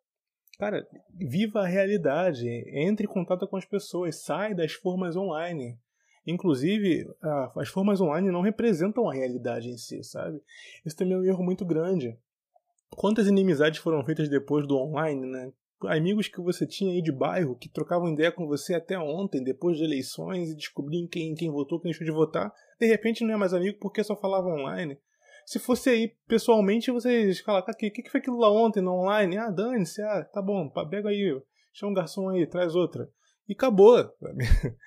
Cara, 0.58 0.88
viva 1.14 1.62
a 1.62 1.68
realidade, 1.68 2.48
entre 2.72 3.06
em 3.06 3.10
contato 3.10 3.48
com 3.48 3.58
as 3.58 3.66
pessoas, 3.66 4.24
sai 4.24 4.54
das 4.54 4.74
formas 4.74 5.16
online. 5.16 5.78
Inclusive, 6.26 7.06
as 7.56 7.68
formas 7.70 8.00
online 8.00 8.32
não 8.32 8.42
representam 8.42 9.10
a 9.10 9.14
realidade 9.14 9.70
em 9.70 9.78
si, 9.78 10.04
sabe? 10.04 10.42
Isso 10.86 10.96
também 10.96 11.16
é 11.16 11.18
um 11.18 11.24
erro 11.26 11.44
muito 11.44 11.66
grande. 11.66 12.18
Quantas 12.92 13.28
inimizades 13.28 13.80
foram 13.80 14.06
feitas 14.06 14.30
depois 14.30 14.66
do 14.68 14.78
online, 14.78 15.26
né? 15.26 15.52
Amigos 15.88 16.30
que 16.30 16.40
você 16.40 16.66
tinha 16.66 16.94
aí 16.94 17.02
de 17.02 17.12
bairro, 17.12 17.58
que 17.58 17.68
trocavam 17.68 18.14
ideia 18.14 18.32
com 18.32 18.48
você 18.48 18.74
até 18.74 18.98
ontem, 18.98 19.44
depois 19.44 19.78
de 19.78 19.84
eleições, 19.84 20.52
e 20.52 20.56
descobriam 20.56 21.06
quem, 21.08 21.36
quem 21.36 21.52
votou, 21.52 21.80
quem 21.80 21.92
deixou 21.92 22.06
de 22.06 22.14
votar, 22.14 22.54
de 22.80 22.86
repente 22.86 23.26
não 23.26 23.34
é 23.34 23.38
mais 23.38 23.54
amigo 23.54 23.78
porque 23.82 24.02
só 24.04 24.16
falava 24.16 24.48
online. 24.48 24.98
Se 25.46 25.60
fosse 25.60 25.90
aí 25.90 26.16
pessoalmente, 26.28 26.92
vocês 26.92 27.40
falam, 27.42 27.62
o 27.62 27.76
que, 27.76 27.90
que 27.90 28.10
foi 28.10 28.20
aquilo 28.20 28.38
lá 28.38 28.52
ontem 28.52 28.82
no 28.82 28.94
online? 28.94 29.38
Ah, 29.38 29.50
dane-se, 29.50 30.02
ah, 30.02 30.24
tá 30.24 30.42
bom, 30.42 30.70
pega 30.90 31.10
aí, 31.10 31.42
chama 31.74 31.92
um 31.92 31.96
garçom 31.96 32.30
aí, 32.30 32.46
traz 32.48 32.76
outra. 32.76 33.10
E 33.48 33.54
acabou? 33.54 33.98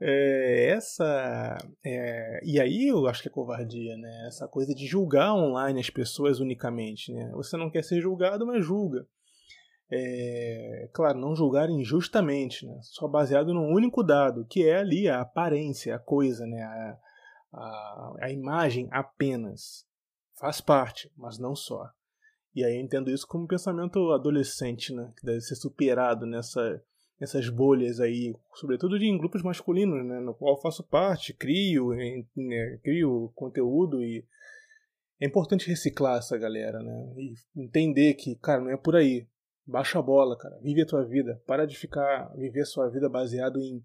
É, 0.00 0.70
essa. 0.70 1.56
É, 1.84 2.40
e 2.44 2.60
aí 2.60 2.88
eu 2.88 3.06
acho 3.06 3.22
que 3.22 3.28
é 3.28 3.30
covardia, 3.30 3.96
né? 3.96 4.26
Essa 4.26 4.48
coisa 4.48 4.74
de 4.74 4.86
julgar 4.86 5.32
online 5.34 5.80
as 5.80 5.88
pessoas 5.88 6.40
unicamente, 6.40 7.12
né? 7.12 7.30
Você 7.34 7.56
não 7.56 7.70
quer 7.70 7.84
ser 7.84 8.00
julgado, 8.00 8.44
mas 8.44 8.64
julga. 8.64 9.06
É, 9.90 10.90
claro, 10.92 11.18
não 11.18 11.36
julgar 11.36 11.70
injustamente, 11.70 12.66
né? 12.66 12.76
Só 12.82 13.06
baseado 13.06 13.54
num 13.54 13.72
único 13.72 14.02
dado, 14.02 14.44
que 14.46 14.66
é 14.66 14.78
ali 14.78 15.08
a 15.08 15.20
aparência, 15.20 15.94
a 15.94 15.98
coisa, 15.98 16.44
né? 16.44 16.62
A, 16.62 16.98
a, 17.54 18.14
a 18.22 18.30
imagem 18.30 18.88
apenas. 18.90 19.86
Faz 20.38 20.60
parte, 20.60 21.10
mas 21.16 21.38
não 21.38 21.54
só. 21.54 21.88
E 22.54 22.64
aí 22.64 22.76
eu 22.76 22.80
entendo 22.80 23.10
isso 23.10 23.26
como 23.26 23.44
um 23.44 23.48
pensamento 23.48 24.12
adolescente, 24.12 24.92
né? 24.94 25.12
Que 25.16 25.26
deve 25.26 25.40
ser 25.40 25.56
superado 25.56 26.26
nessa 26.26 26.82
essas 27.20 27.48
bolhas 27.48 28.00
aí, 28.00 28.34
sobretudo 28.54 28.96
em 28.96 29.16
grupos 29.16 29.42
masculinos, 29.42 30.04
né, 30.04 30.20
no 30.20 30.34
qual 30.34 30.60
faço 30.60 30.82
parte, 30.82 31.32
crio, 31.32 31.90
né, 31.90 32.78
crio 32.82 33.32
conteúdo 33.34 34.02
e 34.02 34.24
é 35.20 35.26
importante 35.26 35.68
reciclar 35.68 36.18
essa 36.18 36.36
galera, 36.36 36.80
né, 36.82 37.14
e 37.16 37.34
entender 37.56 38.14
que, 38.14 38.34
cara, 38.36 38.60
não 38.60 38.70
é 38.70 38.76
por 38.76 38.96
aí. 38.96 39.26
Baixa 39.66 39.98
a 39.98 40.02
bola, 40.02 40.36
cara. 40.36 40.58
Vive 40.60 40.82
a 40.82 40.86
tua 40.86 41.02
vida. 41.06 41.40
Para 41.46 41.66
de 41.66 41.74
ficar 41.74 42.30
viver 42.36 42.60
a 42.60 42.66
sua 42.66 42.90
vida 42.90 43.08
baseado 43.08 43.58
em, 43.62 43.82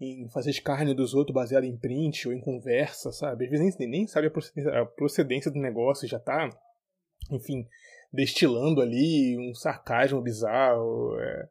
em 0.00 0.28
fazer 0.30 0.50
escárnio 0.50 0.94
dos 0.94 1.14
outros, 1.14 1.34
baseado 1.34 1.64
em 1.64 1.76
print 1.76 2.28
ou 2.28 2.34
em 2.34 2.40
conversa, 2.40 3.10
sabe? 3.12 3.44
Às 3.44 3.50
vezes 3.50 3.78
nem, 3.78 3.88
nem 3.88 4.06
sabe 4.06 4.26
a 4.26 4.30
procedência, 4.30 4.80
a 4.80 4.86
procedência 4.86 5.50
do 5.50 5.58
negócio, 5.58 6.08
já 6.08 6.18
tá, 6.18 6.48
enfim, 7.30 7.66
destilando 8.12 8.80
ali 8.80 9.36
um 9.38 9.54
sarcasmo 9.54 10.20
bizarro. 10.20 11.18
É 11.18 11.48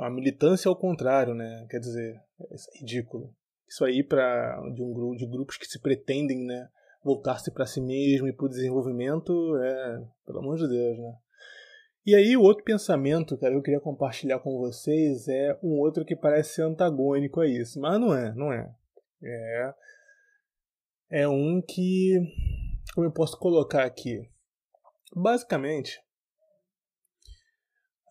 a 0.00 0.10
militância 0.10 0.68
ao 0.68 0.76
contrário, 0.76 1.34
né? 1.34 1.66
Quer 1.68 1.78
dizer, 1.78 2.20
é 2.40 2.78
ridículo. 2.78 3.34
Isso 3.68 3.84
aí 3.84 4.02
para 4.02 4.60
de 4.74 4.82
um 4.82 4.92
grupo 4.92 5.16
de 5.16 5.26
grupos 5.26 5.56
que 5.56 5.66
se 5.66 5.78
pretendem, 5.78 6.44
né, 6.44 6.68
voltar-se 7.04 7.52
para 7.52 7.66
si 7.66 7.80
mesmo 7.80 8.26
e 8.26 8.32
para 8.32 8.46
o 8.46 8.48
desenvolvimento, 8.48 9.56
é, 9.58 10.02
pelo 10.26 10.38
amor 10.38 10.56
de 10.56 10.66
Deus, 10.66 10.98
né? 10.98 11.14
E 12.06 12.14
aí 12.14 12.36
o 12.36 12.42
outro 12.42 12.64
pensamento, 12.64 13.36
cara, 13.36 13.52
que 13.52 13.58
eu 13.58 13.62
queria 13.62 13.80
compartilhar 13.80 14.38
com 14.38 14.58
vocês 14.58 15.28
é 15.28 15.58
um 15.62 15.78
outro 15.78 16.04
que 16.04 16.16
parece 16.16 16.54
ser 16.54 16.62
antagônico 16.62 17.40
a 17.40 17.46
isso, 17.46 17.80
mas 17.80 18.00
não 18.00 18.14
é, 18.14 18.34
não 18.34 18.52
é. 18.52 18.74
É 19.22 19.74
é 21.12 21.28
um 21.28 21.60
que 21.60 22.18
como 22.94 23.06
eu 23.06 23.12
posso 23.12 23.38
colocar 23.38 23.84
aqui? 23.84 24.28
Basicamente, 25.14 26.00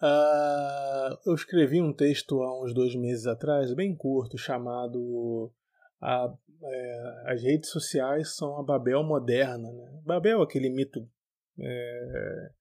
Uh, 0.02 1.12
eu 1.26 1.34
escrevi 1.34 1.82
um 1.82 1.92
texto 1.92 2.42
há 2.42 2.64
uns 2.64 2.74
dois 2.74 2.96
meses 2.96 3.28
atrás, 3.28 3.74
bem 3.74 3.94
curto, 3.94 4.38
chamado 4.38 5.52
a, 6.00 6.34
é, 6.64 7.24
As 7.26 7.44
redes 7.44 7.70
sociais 7.70 8.34
são 8.36 8.58
a 8.58 8.64
Babel 8.64 9.04
moderna. 9.04 9.70
Né? 9.70 10.02
Babel, 10.06 10.42
aquele 10.42 10.70
mito 10.70 11.06
é, 11.60 12.52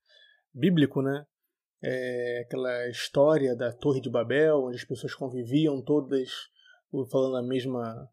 bíblico, 0.55 1.03
né? 1.03 1.25
É, 1.83 2.43
aquela 2.45 2.89
história 2.89 3.55
da 3.55 3.73
Torre 3.73 4.01
de 4.01 4.11
Babel, 4.11 4.65
onde 4.65 4.77
as 4.77 4.85
pessoas 4.85 5.15
conviviam 5.15 5.81
todas 5.83 6.31
falando 7.11 7.37
a 7.37 7.43
mesma. 7.43 8.09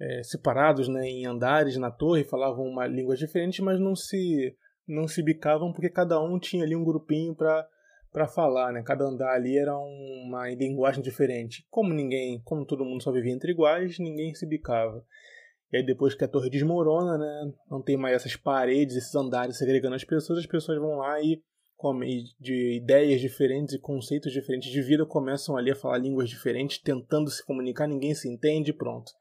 É, 0.00 0.22
separados 0.24 0.88
né, 0.88 1.06
em 1.06 1.24
andares 1.24 1.76
na 1.76 1.88
torre, 1.88 2.24
falavam 2.24 2.64
uma 2.64 2.84
língua 2.84 3.16
diferente, 3.16 3.62
mas 3.62 3.78
não 3.78 3.94
se, 3.94 4.52
não 4.88 5.06
se 5.06 5.22
bicavam 5.22 5.72
porque 5.72 5.88
cada 5.88 6.20
um 6.20 6.36
tinha 6.36 6.64
ali 6.64 6.74
um 6.74 6.84
grupinho 6.84 7.32
para 7.32 7.64
para 8.14 8.28
falar, 8.28 8.72
né? 8.72 8.80
Cada 8.86 9.04
andar 9.04 9.34
ali 9.34 9.58
era 9.58 9.76
uma 9.76 10.48
linguagem 10.50 11.02
diferente. 11.02 11.66
Como 11.68 11.92
ninguém, 11.92 12.40
como 12.44 12.64
todo 12.64 12.84
mundo 12.84 13.02
só 13.02 13.10
vivia 13.10 13.32
entre 13.32 13.50
iguais, 13.50 13.98
ninguém 13.98 14.32
se 14.36 14.46
bicava. 14.46 15.04
E 15.72 15.78
aí 15.78 15.84
depois 15.84 16.14
que 16.14 16.22
a 16.22 16.28
torre 16.28 16.48
desmorona, 16.48 17.18
né? 17.18 17.52
Não 17.68 17.82
tem 17.82 17.96
mais 17.96 18.14
essas 18.14 18.36
paredes, 18.36 18.94
esses 18.94 19.12
andares 19.16 19.58
segregando 19.58 19.96
as 19.96 20.04
pessoas, 20.04 20.38
as 20.38 20.46
pessoas 20.46 20.78
vão 20.78 20.98
lá 20.98 21.20
e 21.20 21.42
de 22.40 22.76
ideias 22.76 23.20
diferentes 23.20 23.74
e 23.74 23.78
conceitos 23.78 24.32
diferentes 24.32 24.70
de 24.70 24.82
vida 24.82 25.04
começam 25.04 25.56
ali 25.56 25.70
a 25.70 25.76
falar 25.76 25.98
línguas 25.98 26.28
diferentes, 26.28 26.78
tentando 26.78 27.30
se 27.30 27.44
comunicar, 27.44 27.86
ninguém 27.86 28.14
se 28.14 28.28
entende, 28.28 28.72
pronto. 28.72 29.12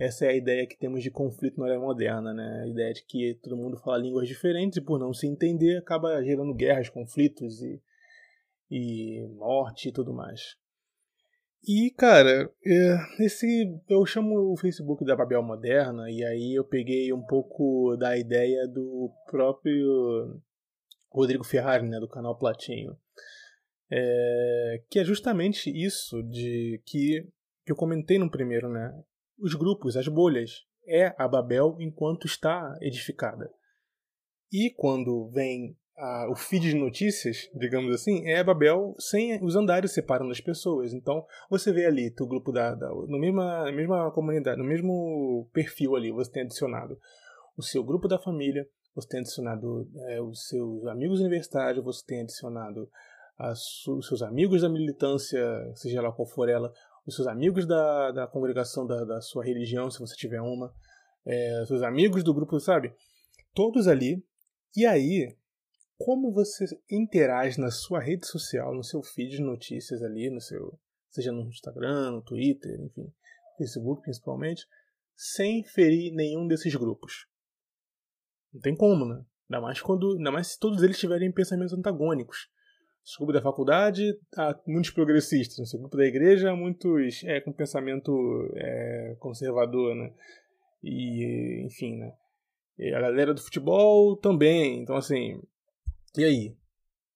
Essa 0.00 0.26
é 0.26 0.28
a 0.28 0.36
ideia 0.36 0.66
que 0.66 0.78
temos 0.78 1.02
de 1.02 1.10
conflito 1.10 1.60
na 1.60 1.68
era 1.68 1.78
moderna, 1.80 2.32
né? 2.32 2.62
A 2.64 2.68
ideia 2.68 2.92
de 2.94 3.04
que 3.04 3.38
todo 3.42 3.56
mundo 3.56 3.76
fala 3.78 3.98
línguas 3.98 4.28
diferentes 4.28 4.78
e 4.78 4.80
por 4.80 4.98
não 4.98 5.12
se 5.12 5.26
entender 5.26 5.76
acaba 5.78 6.22
gerando 6.22 6.54
guerras, 6.54 6.88
conflitos 6.88 7.60
e 7.62 7.80
e 8.70 9.26
morte 9.36 9.88
e 9.88 9.92
tudo 9.92 10.12
mais. 10.12 10.56
E, 11.66 11.90
cara, 11.90 12.50
é, 12.64 13.24
esse 13.24 13.46
eu 13.88 14.06
chamo 14.06 14.52
o 14.52 14.56
Facebook 14.56 15.04
da 15.04 15.16
Babel 15.16 15.42
Moderna, 15.42 16.08
e 16.10 16.24
aí 16.24 16.54
eu 16.54 16.64
peguei 16.64 17.12
um 17.12 17.22
pouco 17.22 17.96
da 17.96 18.16
ideia 18.16 18.66
do 18.68 19.10
próprio 19.28 20.40
Rodrigo 21.10 21.44
Ferrari, 21.44 21.88
né, 21.88 21.98
do 21.98 22.08
canal 22.08 22.36
Platinho. 22.36 22.96
É, 23.90 24.82
que 24.90 24.98
é 24.98 25.04
justamente 25.04 25.70
isso 25.70 26.22
de 26.24 26.82
que, 26.84 27.26
que 27.64 27.72
eu 27.72 27.76
comentei 27.76 28.18
no 28.18 28.30
primeiro, 28.30 28.68
né? 28.68 28.92
Os 29.38 29.54
grupos, 29.54 29.96
as 29.96 30.08
bolhas, 30.08 30.66
é 30.86 31.14
a 31.18 31.26
Babel 31.26 31.76
enquanto 31.80 32.26
está 32.26 32.74
edificada. 32.80 33.50
E 34.52 34.70
quando 34.76 35.30
vem 35.30 35.76
a, 35.98 36.30
o 36.30 36.36
feed 36.36 36.70
de 36.70 36.76
notícias, 36.76 37.50
digamos 37.54 37.94
assim, 37.94 38.26
é 38.26 38.38
a 38.38 38.44
Babel 38.44 38.94
sem 38.98 39.42
os 39.44 39.56
andares 39.56 39.92
separando 39.92 40.30
as 40.30 40.40
pessoas. 40.40 40.92
Então, 40.92 41.24
você 41.50 41.72
vê 41.72 41.86
ali 41.86 42.14
o 42.20 42.26
grupo 42.26 42.52
da, 42.52 42.74
da 42.74 42.88
no 42.88 43.18
mesma, 43.18 43.70
mesma 43.72 44.10
comunidade, 44.12 44.58
no 44.58 44.68
mesmo 44.68 45.48
perfil 45.52 45.96
ali, 45.96 46.10
você 46.10 46.30
tem 46.30 46.42
adicionado 46.42 46.98
o 47.56 47.62
seu 47.62 47.82
grupo 47.82 48.06
da 48.06 48.18
família, 48.18 48.66
você 49.00 49.08
tem 49.08 49.20
adicionado 49.20 49.88
é, 50.08 50.20
os 50.20 50.48
seus 50.48 50.84
amigos 50.86 51.20
universitários, 51.20 51.84
você 51.84 52.04
tem 52.04 52.22
adicionado 52.22 52.90
os 53.38 54.08
seus 54.08 54.20
amigos 54.22 54.62
da 54.62 54.68
militância, 54.68 55.40
seja 55.76 56.02
lá 56.02 56.10
qual 56.10 56.26
for 56.26 56.48
ela, 56.48 56.72
os 57.06 57.14
seus 57.14 57.28
amigos 57.28 57.64
da, 57.64 58.10
da 58.10 58.26
congregação 58.26 58.84
da, 58.84 59.04
da 59.04 59.20
sua 59.20 59.44
religião, 59.44 59.88
se 59.88 60.00
você 60.00 60.16
tiver 60.16 60.40
uma, 60.40 60.74
é, 61.24 61.64
seus 61.68 61.82
amigos 61.82 62.24
do 62.24 62.34
grupo, 62.34 62.58
sabe? 62.58 62.92
Todos 63.54 63.86
ali. 63.86 64.20
E 64.76 64.84
aí, 64.84 65.36
como 65.96 66.32
você 66.32 66.64
interage 66.90 67.60
na 67.60 67.70
sua 67.70 68.00
rede 68.00 68.26
social, 68.26 68.74
no 68.74 68.82
seu 68.82 69.00
feed 69.00 69.36
de 69.36 69.42
notícias 69.42 70.02
ali, 70.02 70.28
no 70.28 70.40
seu, 70.40 70.76
seja 71.08 71.30
no 71.30 71.48
Instagram, 71.48 72.10
no 72.10 72.22
Twitter, 72.22 72.80
enfim, 72.80 73.12
Facebook 73.56 74.02
principalmente, 74.02 74.66
sem 75.16 75.62
ferir 75.62 76.12
nenhum 76.12 76.48
desses 76.48 76.74
grupos. 76.74 77.28
Não 78.52 78.60
tem 78.60 78.74
como, 78.74 79.04
né? 79.04 79.24
Ainda 79.48 79.60
mais 79.60 79.80
quando. 79.80 80.16
Ainda 80.16 80.30
mais 80.30 80.48
se 80.48 80.58
todos 80.58 80.82
eles 80.82 80.98
tiverem 80.98 81.32
pensamentos 81.32 81.72
antagônicos. 81.72 82.48
No 83.18 83.26
grupo 83.26 83.32
da 83.32 83.42
faculdade, 83.42 84.18
há 84.36 84.54
muitos 84.66 84.90
progressistas. 84.90 85.58
No 85.58 85.66
seu 85.66 85.78
grupo 85.80 85.96
da 85.96 86.04
igreja, 86.04 86.54
muitos 86.54 87.22
é, 87.24 87.40
com 87.40 87.52
pensamento 87.52 88.12
é, 88.54 89.16
conservador, 89.18 89.94
né? 89.94 90.12
E, 90.82 91.62
enfim, 91.64 91.96
né? 91.96 92.12
E 92.78 92.92
a 92.92 93.00
galera 93.00 93.32
do 93.32 93.40
futebol 93.40 94.16
também. 94.16 94.82
Então, 94.82 94.96
assim. 94.96 95.40
E 96.16 96.24
aí? 96.24 96.56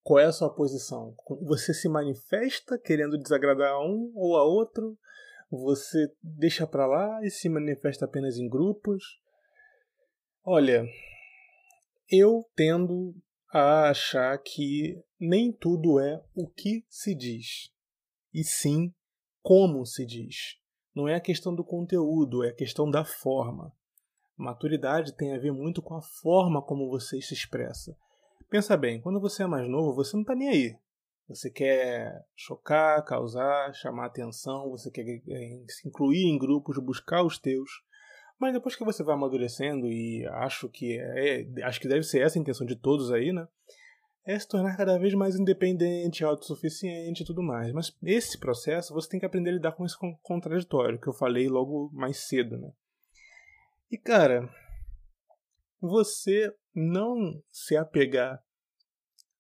Qual 0.03 0.19
é 0.19 0.25
a 0.25 0.33
sua 0.33 0.53
posição? 0.53 1.15
Você 1.43 1.73
se 1.73 1.89
manifesta 1.89 2.77
querendo 2.77 3.19
desagradar 3.19 3.73
a 3.73 3.85
um 3.85 4.11
ou 4.15 4.37
a 4.37 4.43
outro? 4.43 4.99
Você 5.51 6.11
deixa 6.23 6.67
pra 6.67 6.87
lá 6.87 7.21
e 7.23 7.31
se 7.31 7.49
manifesta 7.49 8.07
apenas 8.07 8.39
em 8.39 8.49
grupos? 8.49 9.21
Olha, 10.45 10.85
eu 12.11 12.49
tendo 12.55 13.15
a 13.53 13.91
achar 13.91 14.37
que 14.39 15.03
nem 15.21 15.53
tudo 15.53 16.01
é 16.01 16.23
o 16.35 16.49
que 16.49 16.85
se 16.89 17.15
diz, 17.15 17.71
e 18.33 18.43
sim 18.43 18.93
como 19.43 19.85
se 19.85 20.07
diz. 20.07 20.59
Não 20.95 21.09
é 21.09 21.15
a 21.15 21.21
questão 21.21 21.55
do 21.55 21.65
conteúdo, 21.65 22.45
é 22.45 22.49
a 22.51 22.55
questão 22.55 22.91
da 22.91 23.05
forma. 23.05 23.73
Maturidade 24.37 25.17
tem 25.17 25.35
a 25.35 25.39
ver 25.39 25.53
muito 25.53 25.83
com 25.83 25.95
a 25.95 26.03
forma 26.03 26.63
como 26.63 26.89
você 26.89 27.21
se 27.21 27.35
expressa. 27.35 27.97
Pensa 28.51 28.77
bem, 28.77 29.01
quando 29.01 29.21
você 29.21 29.45
é 29.45 29.47
mais 29.47 29.69
novo, 29.69 29.95
você 29.95 30.15
não 30.15 30.23
está 30.23 30.35
nem 30.35 30.49
aí. 30.49 30.77
Você 31.29 31.51
quer 31.51 32.25
chocar, 32.37 33.03
causar, 33.05 33.73
chamar 33.75 34.07
atenção, 34.07 34.69
você 34.69 34.91
quer 34.91 35.07
eh, 35.07 35.65
se 35.69 35.89
incluir 35.89 36.27
em 36.27 36.39
grupos, 36.39 36.79
buscar 36.79 37.25
os 37.25 37.39
teus. 37.39 37.71
Mas 38.43 38.55
depois 38.55 38.75
que 38.75 38.85
você 38.85 39.05
vai 39.05 39.15
amadurecendo 39.15 39.87
e 39.87 40.27
acho 40.27 40.69
que 40.69 40.99
é, 40.99 41.47
acho 41.63 41.81
que 41.81 41.87
deve 41.87 42.03
ser 42.03 42.23
essa 42.23 42.37
a 42.37 42.43
intenção 42.43 42.67
de 42.67 42.75
todos 42.75 43.13
aí, 43.13 43.33
né? 43.33 43.47
É 44.27 44.37
se 44.37 44.49
tornar 44.49 44.77
cada 44.77 44.99
vez 44.99 45.15
mais 45.15 45.37
independente, 45.37 46.25
autossuficiente 46.25 47.23
e 47.23 47.25
tudo 47.25 47.41
mais. 47.41 47.73
Mas 47.73 47.97
esse 48.03 48.37
processo 48.41 48.93
você 48.93 49.11
tem 49.11 49.21
que 49.21 49.27
aprender 49.27 49.51
a 49.51 49.53
lidar 49.53 49.71
com 49.71 49.87
esse 49.87 49.97
contraditório 50.21 51.01
que 51.01 51.07
eu 51.07 51.13
falei 51.13 51.49
logo 51.49 51.89
mais 51.93 52.17
cedo, 52.17 52.59
né? 52.59 52.73
E 53.89 53.97
cara, 53.97 54.53
você 55.81 56.53
não 56.75 57.41
se 57.49 57.77
apegar 57.77 58.43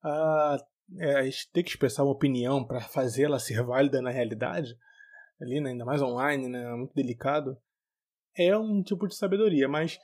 a, 0.00 0.64
é, 1.00 1.28
ter 1.52 1.64
que 1.64 1.70
expressar 1.70 2.04
uma 2.04 2.12
opinião 2.12 2.64
para 2.64 2.80
fazê-la 2.80 3.40
ser 3.40 3.64
válida 3.64 4.00
na 4.00 4.10
realidade, 4.10 4.78
ali, 5.40 5.60
né, 5.60 5.70
ainda 5.70 5.84
mais 5.84 6.00
online, 6.00 6.48
né, 6.48 6.72
muito 6.76 6.94
delicado, 6.94 7.60
é 8.36 8.56
um 8.56 8.82
tipo 8.82 9.06
de 9.06 9.14
sabedoria, 9.14 9.68
mas 9.68 9.98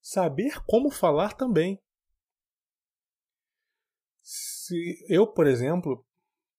saber 0.00 0.62
como 0.66 0.90
falar 0.90 1.34
também. 1.34 1.80
Se 4.22 5.04
eu, 5.08 5.26
por 5.26 5.46
exemplo, 5.46 6.04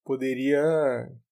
poderia 0.03 0.61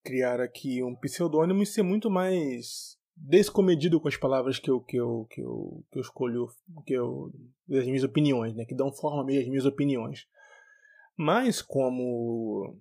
criar 0.03 0.39
aqui 0.39 0.83
um 0.83 0.95
pseudônimo 0.95 1.63
e 1.63 1.65
ser 1.65 1.83
muito 1.83 2.09
mais 2.09 2.97
descomedido 3.15 3.99
com 3.99 4.07
as 4.07 4.15
palavras 4.15 4.59
que 4.59 4.69
eu, 4.69 4.79
que 4.79 4.95
eu, 4.95 5.25
que 5.29 5.41
eu, 5.41 5.83
que 5.91 5.97
eu 5.97 6.01
escolho, 6.01 6.47
que 6.85 6.93
eu, 6.93 7.31
das 7.67 7.85
minhas 7.85 8.03
opiniões, 8.03 8.55
né, 8.55 8.65
que 8.65 8.75
dão 8.75 8.93
forma 8.93 9.25
meio 9.25 9.41
às 9.41 9.47
minhas 9.47 9.65
opiniões. 9.65 10.27
Mas 11.17 11.61
como 11.61 12.77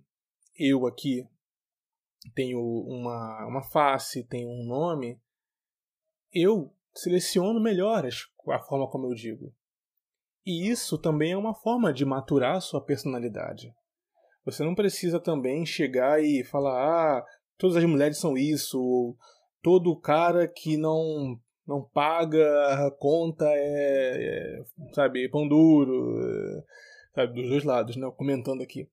eu 0.59 0.87
aqui 0.87 1.27
tenho 2.35 2.61
uma, 2.61 3.47
uma 3.47 3.63
face, 3.63 4.25
tenho 4.25 4.49
um 4.51 4.67
nome, 4.67 5.19
eu 6.33 6.76
seleciono 6.99 7.61
melhor 7.61 8.07
a 8.49 8.59
forma 8.61 8.89
como 8.89 9.07
eu 9.07 9.15
digo. 9.15 9.53
E 10.45 10.69
isso 10.69 10.97
também 10.97 11.33
é 11.33 11.37
uma 11.37 11.55
forma 11.55 11.93
de 11.93 12.05
maturar 12.05 12.61
sua 12.61 12.81
personalidade. 12.81 13.73
Você 14.45 14.63
não 14.63 14.77
precisa 14.77 15.19
também 15.19 15.67
chegar 15.67 16.23
e 16.23 16.45
falar, 16.45 17.19
ah, 17.19 17.25
todas 17.59 17.77
as 17.77 17.85
mulheres 17.85 18.19
são 18.19 18.37
isso, 18.37 18.81
ou 18.81 19.17
todo 19.61 19.99
cara 20.01 20.47
que 20.47 20.77
não 20.77 21.37
não 21.67 21.83
paga 21.83 22.87
a 22.87 22.93
conta 22.93 23.45
é, 23.45 24.61
é 24.61 24.65
sabe, 24.95 25.29
pão 25.29 25.49
duro, 25.49 26.17
é, 26.23 26.63
sabe, 27.13 27.35
dos 27.35 27.51
dois 27.51 27.65
lados, 27.65 27.97
né, 27.97 28.09
comentando 28.17 28.63
aqui. 28.63 28.89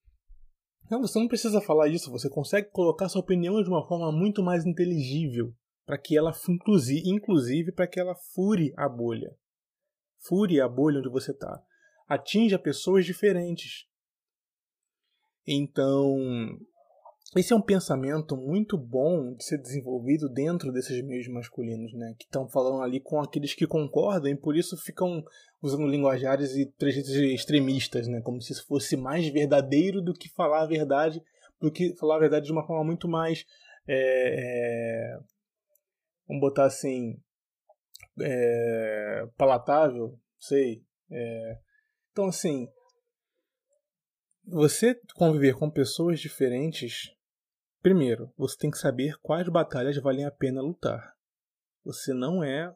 Não, 0.90 1.02
você 1.02 1.20
não 1.20 1.28
precisa 1.28 1.62
falar 1.62 1.88
isso, 1.88 2.12
você 2.12 2.28
consegue 2.28 2.72
colocar 2.72 3.08
sua 3.10 3.22
opinião 3.22 3.62
de 3.62 3.70
uma 3.70 3.88
forma 3.88 4.12
muito 4.12 4.42
mais 4.42 4.66
inteligível, 4.66 5.54
para 5.86 5.98
que 5.98 6.18
ela, 6.18 6.32
inclusive, 7.06 7.72
para 7.72 7.88
que 7.88 8.00
ela 8.00 8.16
fure 8.16 8.74
a 8.78 8.88
bolha. 8.88 9.36
Fure 10.20 10.62
a 10.62 10.68
bolha 10.68 11.00
onde 11.00 11.10
você 11.10 11.32
está. 11.32 11.62
Atinja 12.08 12.58
pessoas 12.58 13.06
diferentes. 13.06 13.86
Então, 15.46 16.18
esse 17.36 17.52
é 17.52 17.56
um 17.56 17.62
pensamento 17.62 18.38
muito 18.38 18.78
bom 18.78 19.34
de 19.34 19.44
ser 19.44 19.58
desenvolvido 19.58 20.30
dentro 20.30 20.72
desses 20.72 21.04
meios 21.04 21.28
masculinos, 21.28 21.92
né? 21.94 22.14
Que 22.20 22.26
estão 22.26 22.48
falando 22.48 22.82
ali 22.84 23.00
com 23.00 23.20
aqueles 23.20 23.56
que 23.56 23.66
concordam 23.66 24.32
e 24.32 24.36
por 24.36 24.56
isso 24.56 24.78
ficam 24.78 25.24
usando 25.62 25.88
linguajares 25.88 26.56
e 26.56 26.66
trejeitos 26.78 27.12
extremistas, 27.12 28.08
né? 28.08 28.22
Como 28.22 28.40
se 28.40 28.54
isso 28.54 28.66
fosse 28.68 28.96
mais 28.96 29.28
verdadeiro 29.28 30.02
do 30.02 30.14
que 30.14 30.30
falar 30.30 30.62
a 30.62 30.68
verdade, 30.68 31.22
do 31.60 31.72
que 31.72 31.96
falar 31.96 32.18
a 32.18 32.20
verdade 32.20 32.46
de 32.46 32.52
uma 32.52 32.66
forma 32.68 32.84
muito 32.84 33.08
mais. 33.08 33.44
É, 33.88 33.98
é, 33.98 35.20
vamos 36.28 36.42
botar 36.42 36.66
assim. 36.66 37.20
É, 38.22 39.26
palatável, 39.38 40.20
sei. 40.40 40.84
É, 41.12 41.60
então, 42.12 42.26
assim. 42.26 42.68
Você 44.46 45.00
conviver 45.16 45.56
com 45.58 45.72
pessoas 45.72 46.20
diferentes 46.20 47.14
Primeiro, 47.84 48.32
você 48.38 48.58
tem 48.58 48.72
que 48.72 48.78
saber 48.78 49.18
quais 49.22 49.46
batalhas 49.50 49.98
valem 49.98 50.24
a 50.24 50.32
pena 50.32 50.62
lutar. 50.62 51.14
Você 51.84 52.14
não 52.14 52.42
é, 52.42 52.74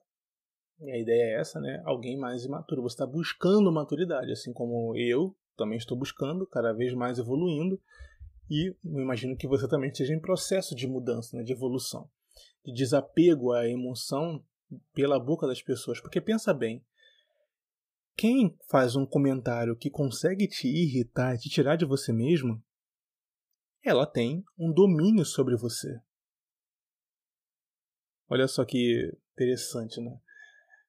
a 0.81 0.97
ideia 0.97 1.37
é 1.37 1.39
essa, 1.39 1.61
né? 1.61 1.81
Alguém 1.85 2.19
mais 2.19 2.43
imaturo. 2.43 2.81
Você 2.81 2.95
está 2.95 3.07
buscando 3.07 3.71
maturidade, 3.71 4.33
assim 4.33 4.51
como 4.51 4.93
eu 4.97 5.33
também 5.55 5.77
estou 5.77 5.97
buscando, 5.97 6.45
cada 6.45 6.73
vez 6.73 6.93
mais 6.93 7.17
evoluindo. 7.17 7.81
E 8.49 8.75
eu 8.83 8.99
imagino 8.99 9.37
que 9.37 9.47
você 9.47 9.65
também 9.65 9.89
esteja 9.89 10.13
em 10.13 10.19
processo 10.19 10.75
de 10.75 10.85
mudança, 10.85 11.37
né? 11.37 11.43
de 11.43 11.53
evolução, 11.53 12.09
de 12.67 12.73
desapego 12.73 13.53
à 13.53 13.67
emoção 13.67 14.43
pela 14.93 15.17
boca 15.17 15.47
das 15.47 15.61
pessoas. 15.61 16.01
Porque 16.01 16.19
pensa 16.19 16.53
bem, 16.53 16.85
quem 18.15 18.57
faz 18.69 18.95
um 18.95 19.05
comentário 19.05 19.75
que 19.75 19.89
consegue 19.89 20.47
te 20.47 20.67
irritar 20.67 21.37
te 21.37 21.49
tirar 21.49 21.77
de 21.77 21.85
você 21.85 22.11
mesmo 22.11 22.61
ela 23.83 24.05
tem 24.05 24.43
um 24.57 24.73
domínio 24.73 25.23
sobre 25.23 25.55
você. 25.55 25.97
Olha 28.27 28.45
só 28.45 28.65
que 28.65 29.15
interessante, 29.31 30.01
né? 30.01 30.19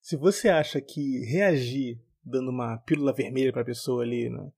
Se 0.00 0.16
você 0.16 0.48
acha 0.48 0.80
que 0.80 1.24
reagir 1.26 2.02
dando 2.24 2.50
uma 2.50 2.78
pílula 2.78 3.12
vermelha 3.12 3.52
para 3.52 3.62
a 3.62 3.66
pessoa 3.66 4.02
ali, 4.02 4.28
né? 4.28 4.50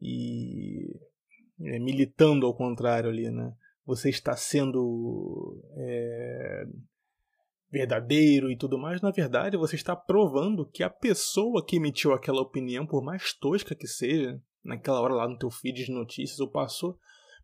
E 0.00 1.00
é, 1.60 1.80
militando 1.80 2.46
ao 2.46 2.54
contrário 2.54 3.10
ali, 3.10 3.28
né? 3.28 3.56
Você 3.84 4.10
está 4.10 4.36
sendo 4.36 5.60
é, 5.76 6.64
verdadeiro 7.70 8.50
e 8.50 8.56
tudo 8.56 8.78
mais, 8.78 9.00
na 9.00 9.10
verdade 9.10 9.56
você 9.56 9.76
está 9.76 9.96
provando 9.96 10.66
que 10.66 10.82
a 10.82 10.90
pessoa 10.90 11.64
que 11.64 11.76
emitiu 11.76 12.12
aquela 12.12 12.42
opinião, 12.42 12.86
por 12.86 13.02
mais 13.02 13.32
tosca 13.32 13.74
que 13.74 13.86
seja, 13.86 14.40
naquela 14.62 15.00
hora 15.00 15.14
lá 15.14 15.28
no 15.28 15.38
teu 15.38 15.50
feed 15.50 15.86
de 15.86 15.92
notícias 15.92 16.38
ou 16.38 16.48
passou, 16.48 16.98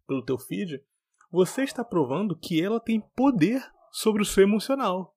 pelo 0.07 0.25
teu 0.25 0.39
feed, 0.39 0.83
você 1.31 1.63
está 1.63 1.83
provando 1.85 2.39
que 2.39 2.63
ela 2.63 2.79
tem 2.79 3.01
poder 3.01 3.63
sobre 3.91 4.23
o 4.23 4.25
seu 4.25 4.43
emocional. 4.43 5.15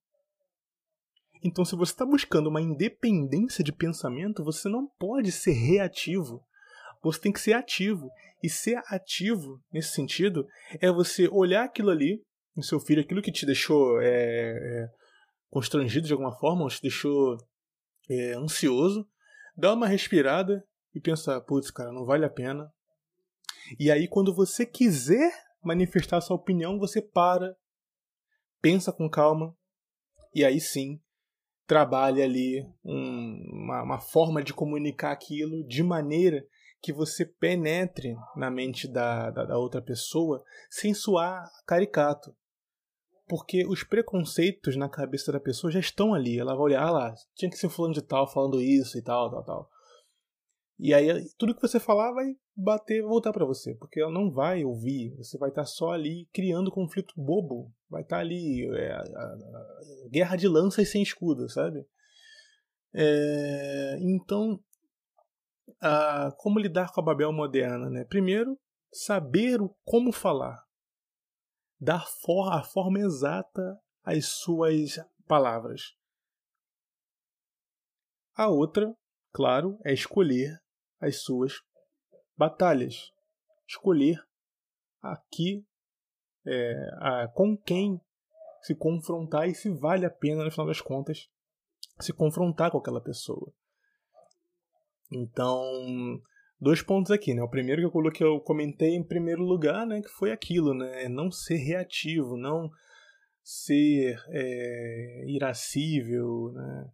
Então, 1.44 1.66
se 1.66 1.76
você 1.76 1.92
está 1.92 2.06
buscando 2.06 2.48
uma 2.48 2.62
independência 2.62 3.64
de 3.64 3.72
pensamento, 3.72 4.44
você 4.44 4.70
não 4.70 4.88
pode 5.00 5.32
ser 5.32 5.54
reativo. 5.54 6.44
Você 7.02 7.20
tem 7.20 7.32
que 7.32 7.40
ser 7.40 7.54
ativo. 7.54 8.10
E 8.44 8.50
ser 8.50 8.82
ativo, 8.88 9.62
nesse 9.72 9.94
sentido, 9.94 10.48
é 10.80 10.92
você 10.92 11.28
olhar 11.28 11.64
aquilo 11.64 11.92
ali, 11.92 12.24
no 12.56 12.64
seu 12.64 12.80
filho, 12.80 13.02
aquilo 13.02 13.22
que 13.22 13.32
te 13.32 13.46
deixou 13.46 14.02
é, 14.02 14.08
é, 14.08 14.90
constrangido 15.50 16.08
de 16.08 16.14
alguma 16.14 16.36
forma, 16.38 16.64
ou 16.64 16.70
te 16.70 16.82
deixou 16.82 17.38
é, 18.10 18.34
ansioso, 18.34 19.08
dar 19.56 19.74
uma 19.74 19.88
respirada 19.88 20.64
e 20.94 21.00
pensar: 21.00 21.40
putz, 21.42 21.70
cara, 21.70 21.92
não 21.92 22.04
vale 22.04 22.26
a 22.26 22.30
pena, 22.30 22.72
e 23.80 23.90
aí, 23.92 24.08
quando 24.08 24.34
você 24.34 24.66
quiser 24.66 25.32
manifestar 25.64 26.22
sua 26.22 26.36
opinião, 26.36 26.80
você 26.80 27.02
para, 27.02 27.56
pensa 28.62 28.92
com 28.92 29.10
calma, 29.10 29.56
e 30.34 30.44
aí 30.44 30.60
sim 30.60 31.00
trabalha 31.66 32.24
ali 32.24 32.66
um, 32.84 33.50
uma, 33.54 33.84
uma 33.84 34.00
forma 34.00 34.44
de 34.44 34.54
comunicar 34.54 35.12
aquilo 35.12 35.66
de 35.66 35.82
maneira 35.84 36.46
que 36.82 36.92
você 36.92 37.26
penetre 37.26 38.16
na 38.36 38.50
mente 38.50 38.88
da, 38.88 39.30
da, 39.30 39.46
da, 39.46 39.58
outra 39.58 39.82
pessoa 39.82 40.44
sem 40.70 40.94
soar 40.94 41.50
caricato. 41.66 42.36
Porque 43.28 43.66
os 43.66 43.84
preconceitos 43.84 44.76
na 44.76 44.90
cabeça 44.90 45.32
da 45.32 45.40
pessoa 45.40 45.72
já 45.72 45.80
estão 45.80 46.14
ali. 46.14 46.40
Ela 46.40 46.54
vai 46.54 46.64
olhar 46.64 46.84
ah 46.84 46.92
lá, 46.92 47.16
tinha 47.36 47.50
que 47.50 47.58
ser 47.58 47.70
fulano 47.70 47.94
de 47.94 48.02
tal 48.02 48.28
falando 48.28 48.60
isso 48.60 48.98
e 48.98 49.02
tal, 49.02 49.30
tal, 49.30 49.44
tal. 49.44 49.70
E 50.80 50.94
aí 50.94 51.08
tudo 51.38 51.54
que 51.54 51.62
você 51.62 51.80
falar 51.80 52.12
vai 52.12 52.36
bater, 52.56 53.04
voltar 53.04 53.32
para 53.32 53.46
você, 53.46 53.76
porque 53.76 54.02
ela 54.02 54.12
não 54.12 54.32
vai 54.32 54.66
ouvir. 54.66 55.16
Você 55.18 55.38
vai 55.38 55.50
estar 55.50 55.62
tá 55.62 55.68
só 55.68 55.92
ali 55.92 56.28
criando 56.34 56.72
conflito 56.72 57.14
bobo. 57.16 57.72
Vai 57.88 58.02
estar 58.02 58.18
tá 58.18 58.22
ali 58.22 58.68
é, 58.76 58.92
a, 58.92 59.00
a, 59.00 60.06
a 60.06 60.10
guerra 60.10 60.36
de 60.36 60.48
lanças 60.48 60.90
sem 60.90 61.04
escudo, 61.04 61.48
sabe? 61.48 61.86
É, 62.94 63.98
então, 64.02 64.60
a, 65.80 66.32
como 66.38 66.60
lidar 66.60 66.92
com 66.92 67.02
a 67.02 67.04
Babel 67.04 67.32
moderna, 67.32 67.90
né? 67.90 68.04
Primeiro, 68.04 68.60
saber 68.92 69.62
o 69.62 69.70
como 69.84 70.12
falar, 70.12 70.64
dar 71.80 72.06
for, 72.08 72.52
a 72.52 72.64
forma 72.64 73.00
exata 73.00 73.80
às 74.04 74.26
suas 74.26 75.00
palavras. 75.28 75.96
A 78.36 78.48
outra, 78.48 78.96
claro, 79.32 79.78
é 79.84 79.94
escolher 79.94 80.60
as 81.00 81.22
suas 81.22 81.62
batalhas. 82.38 83.12
Escolher 83.68 84.22
aqui 85.02 85.66
é, 86.46 86.74
a, 87.00 87.28
com 87.28 87.58
quem 87.58 88.02
se 88.62 88.76
confrontar 88.76 89.48
e 89.48 89.56
se 89.56 89.70
vale 89.70 90.06
a 90.06 90.10
pena, 90.10 90.44
no 90.44 90.52
final 90.52 90.68
das 90.68 90.82
contas, 90.82 91.30
se 92.00 92.14
confrontar 92.14 92.72
com 92.72 92.78
aquela 92.78 93.02
pessoa. 93.02 93.54
Então, 95.12 96.22
dois 96.60 96.82
pontos 96.82 97.12
aqui, 97.12 97.34
né? 97.34 97.42
O 97.42 97.50
primeiro 97.50 97.82
que 97.82 97.86
eu 97.88 97.92
coloquei, 97.92 98.26
eu 98.26 98.40
comentei 98.40 98.96
em 98.96 99.04
primeiro 99.04 99.44
lugar, 99.44 99.86
né? 99.86 100.02
Que 100.02 100.10
foi 100.10 100.32
aquilo, 100.32 100.74
né? 100.74 101.10
Não 101.10 101.30
ser 101.30 101.58
reativo, 101.58 102.38
não 102.38 102.70
ser 103.44 104.18
é, 104.30 105.26
irascível, 105.28 106.52
né? 106.54 106.90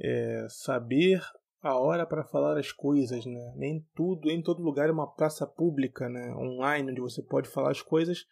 É, 0.00 0.46
saber 0.48 1.20
a 1.62 1.76
hora 1.76 2.06
para 2.06 2.24
falar 2.24 2.58
as 2.58 2.70
coisas, 2.70 3.24
né? 3.24 3.52
Nem 3.56 3.84
tudo, 3.94 4.30
em 4.30 4.42
todo 4.42 4.62
lugar 4.62 4.88
é 4.88 4.92
uma 4.92 5.12
praça 5.12 5.46
pública, 5.46 6.08
né? 6.08 6.34
Online, 6.36 6.90
onde 6.90 7.00
você 7.00 7.22
pode 7.22 7.48
falar 7.48 7.70
as 7.70 7.82
coisas, 7.82 8.26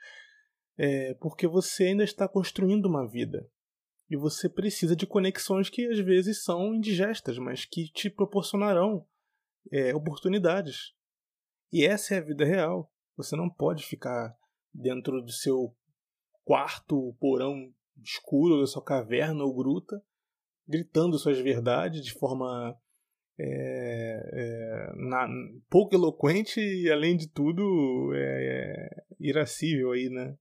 é, 0.78 1.14
porque 1.14 1.46
você 1.46 1.84
ainda 1.84 2.04
está 2.04 2.28
construindo 2.28 2.86
uma 2.86 3.08
vida. 3.08 3.48
E 4.08 4.16
você 4.16 4.48
precisa 4.48 4.94
de 4.94 5.06
conexões 5.06 5.68
que 5.68 5.86
às 5.86 5.98
vezes 5.98 6.44
são 6.44 6.74
indigestas, 6.74 7.38
mas 7.38 7.64
que 7.64 7.90
te 7.90 8.08
proporcionarão 8.08 9.04
é, 9.72 9.94
oportunidades. 9.94 10.94
E 11.72 11.84
essa 11.84 12.14
é 12.14 12.18
a 12.18 12.24
vida 12.24 12.44
real. 12.44 12.92
Você 13.16 13.34
não 13.34 13.50
pode 13.50 13.84
ficar 13.84 14.36
dentro 14.72 15.20
do 15.20 15.32
seu 15.32 15.74
quarto, 16.44 17.16
porão 17.18 17.72
escuro, 18.02 18.60
da 18.60 18.66
sua 18.66 18.84
caverna 18.84 19.42
ou 19.42 19.54
gruta, 19.54 20.00
gritando 20.68 21.18
suas 21.18 21.38
verdades 21.38 22.04
de 22.04 22.12
forma 22.12 22.78
é, 23.38 24.30
é, 24.32 24.92
na, 24.96 25.28
pouco 25.68 25.94
eloquente 25.94 26.60
e, 26.60 26.90
além 26.90 27.16
de 27.16 27.28
tudo, 27.28 28.12
é, 28.14 28.18
é 28.18 28.88
irascível 29.18 29.92
aí, 29.92 30.08
né? 30.08 30.36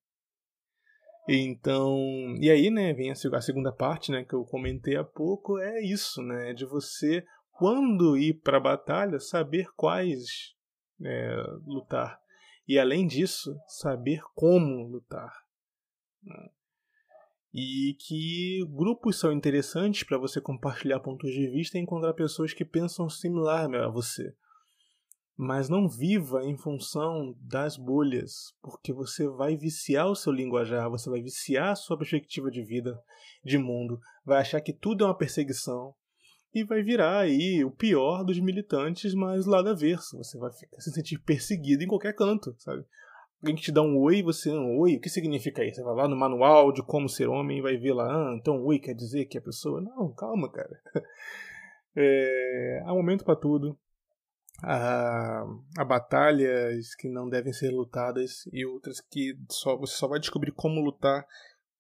Então, 1.28 1.98
e 2.40 2.52
aí, 2.52 2.70
né, 2.70 2.94
vem 2.94 3.12
a, 3.12 3.16
segunda 3.16 3.72
parte, 3.72 4.12
né, 4.12 4.24
que 4.24 4.34
eu 4.34 4.46
comentei 4.46 4.96
há 4.96 5.04
pouco, 5.04 5.58
é 5.58 5.82
isso, 5.82 6.22
né, 6.22 6.54
de 6.54 6.66
você, 6.66 7.26
quando 7.52 8.16
ir 8.16 8.36
para 8.42 8.58
a 8.58 8.62
batalha, 8.62 9.20
saber 9.20 9.68
quais 9.76 10.54
é, 11.04 11.36
lutar. 11.66 12.20
E 12.68 12.78
além 12.78 13.08
disso, 13.08 13.56
saber 13.68 14.22
como 14.36 14.88
lutar. 14.88 15.34
Né? 16.24 16.50
e 17.58 17.96
que 17.98 18.66
grupos 18.70 19.18
são 19.18 19.32
interessantes 19.32 20.04
para 20.04 20.18
você 20.18 20.42
compartilhar 20.42 21.00
pontos 21.00 21.32
de 21.32 21.50
vista 21.50 21.78
e 21.78 21.82
encontrar 21.82 22.14
pessoas 22.14 22.54
que 22.54 22.66
pensam 22.66 23.10
similar 23.10 23.74
a 23.74 23.88
você. 23.88 24.36
Mas 25.38 25.67
não 25.67 25.89
viva 25.89 26.45
em 26.45 26.58
função 26.58 27.36
das 27.41 27.76
bolhas, 27.76 28.54
porque 28.62 28.93
você 28.93 29.28
vai 29.28 29.58
viciar 29.58 30.08
o 30.08 30.15
seu 30.15 30.32
linguajar, 30.32 30.89
você 30.89 31.10
vai 31.10 31.21
viciar 31.21 31.71
a 31.71 31.76
sua 31.76 31.98
perspectiva 31.98 32.50
de 32.50 32.63
vida, 32.63 32.98
de 33.43 33.58
mundo, 33.58 34.00
vai 34.24 34.39
achar 34.39 34.62
que 34.62 34.71
tudo 34.71 35.04
é 35.04 35.08
uma 35.08 35.17
perseguição 35.17 35.93
e 36.54 36.63
vai 36.63 36.82
virar 36.82 37.19
aí 37.19 37.65
o 37.65 37.71
pior 37.71 38.24
dos 38.24 38.39
militantes, 38.39 39.13
mas 39.13 39.45
lá 39.45 39.62
da 39.62 39.74
verso. 39.74 40.17
Você 40.17 40.38
vai 40.38 40.54
ficar, 40.54 40.80
se 40.80 40.91
sentir 40.91 41.19
perseguido 41.19 41.84
em 41.84 41.88
qualquer 41.88 42.15
canto, 42.15 42.56
sabe? 42.58 42.86
alguém 43.45 43.56
que 43.56 43.62
te 43.62 43.71
dá 43.71 43.82
um 43.82 44.00
oi, 44.00 44.24
você, 44.24 44.52
um 44.52 44.80
oi, 44.80 44.95
o 44.95 45.00
que 45.00 45.10
significa 45.10 45.63
isso? 45.63 45.76
Você 45.76 45.84
vai 45.84 45.95
lá 45.95 46.08
no 46.08 46.15
manual 46.15 46.71
de 46.71 46.82
como 46.82 47.08
ser 47.08 47.28
homem 47.28 47.60
e 47.60 47.62
vai 47.62 47.78
ver 47.78 47.93
lá, 47.93 48.08
ah, 48.08 48.36
então 48.36 48.63
oi 48.63 48.80
quer 48.80 48.95
dizer 48.95 49.26
que 49.26 49.38
a 49.38 49.41
pessoa. 49.41 49.80
Não, 49.82 50.12
calma, 50.13 50.52
cara. 50.52 50.82
É, 51.98 52.84
há 52.86 52.93
momento 52.93 53.24
para 53.24 53.38
tudo. 53.38 53.80
Há, 54.63 55.46
há 55.78 55.86
batalhas 55.86 56.96
que 56.96 57.10
não 57.10 57.30
devem 57.30 57.52
ser 57.52 57.72
lutadas 57.72 58.46
e 58.52 58.65
outras 58.65 59.02
que 59.02 59.38
só, 59.50 59.78
você 59.78 59.96
só 59.96 60.08
vai 60.08 60.20
descobrir 60.20 60.52
como 60.54 60.82
lutar 60.82 61.26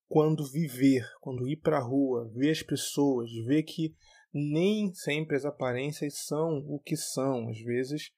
quando 0.07 0.45
viver, 0.45 1.03
quando 1.21 1.47
ir 1.47 1.57
para 1.57 1.77
a 1.77 1.83
rua, 1.83 2.29
ver 2.33 2.51
as 2.51 2.61
pessoas, 2.61 3.31
ver 3.45 3.63
que 3.63 3.95
nem 4.33 4.93
sempre 4.93 5.35
as 5.35 5.45
aparências 5.45 6.25
são 6.25 6.63
o 6.67 6.79
que 6.79 6.97
são. 6.97 7.49
Às 7.49 7.59
vezes 7.59 8.11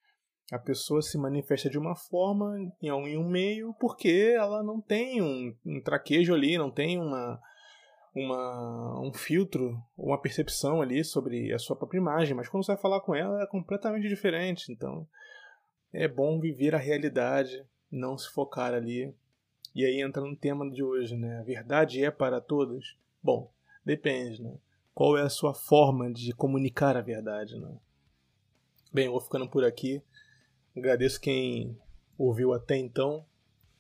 a 0.52 0.58
pessoa 0.58 1.02
se 1.02 1.17
manifesta 1.17 1.70
de 1.70 1.78
uma 1.78 1.96
forma 1.96 2.58
em 2.82 3.17
um 3.17 3.30
meio 3.30 3.74
porque 3.80 4.34
ela 4.36 4.63
não 4.63 4.82
tem 4.82 5.22
um, 5.22 5.56
um 5.65 5.82
traquejo 5.82 6.34
ali, 6.34 6.58
não 6.58 6.72
tem 6.72 6.98
uma, 6.98 7.39
uma, 8.13 9.00
um 9.00 9.13
filtro, 9.13 9.82
uma 9.98 10.20
percepção 10.20 10.82
ali 10.82 11.04
sobre 11.04 11.54
a 11.54 11.60
sua 11.60 11.76
própria 11.76 12.00
imagem, 12.00 12.36
mas 12.36 12.50
quando 12.50 12.65
você 12.65 12.74
vai 12.74 12.82
falar 12.82 13.02
com 13.02 13.15
ela 13.15 13.41
é 13.41 13.48
completamente 13.48 14.08
diferente. 14.08 14.72
Então 14.72 15.08
é 15.93 16.08
bom 16.08 16.39
viver 16.39 16.76
a 16.76 16.80
realidade, 16.80 17.63
não 17.91 18.17
se 18.17 18.30
focar 18.30 18.74
ali. 18.74 19.13
E 19.74 19.86
aí 19.86 20.02
entra 20.02 20.24
no 20.24 20.36
tema 20.36 20.70
de 20.70 20.84
hoje, 20.84 21.15
né? 21.15 21.39
A 21.39 21.43
verdade 21.43 22.04
é 22.04 22.10
para 22.10 22.41
todos? 22.41 22.98
Bom, 23.22 23.52
depende, 23.86 24.41
né? 24.41 24.58
Qual 24.93 25.15
é 25.17 25.22
a 25.22 25.30
sua 25.30 25.54
forma 25.54 26.12
de 26.12 26.34
comunicar 26.34 26.98
a 26.98 27.02
verdade, 27.02 27.60
né? 27.60 27.78
Bem, 28.91 29.06
eu 29.06 29.12
vou 29.12 29.22
ficando 29.22 29.48
por 29.48 29.63
aqui. 29.63 30.02
Agradeço 30.76 31.22
quem 31.22 31.78
ouviu 32.17 32.54
até 32.54 32.76
então. 32.76 33.26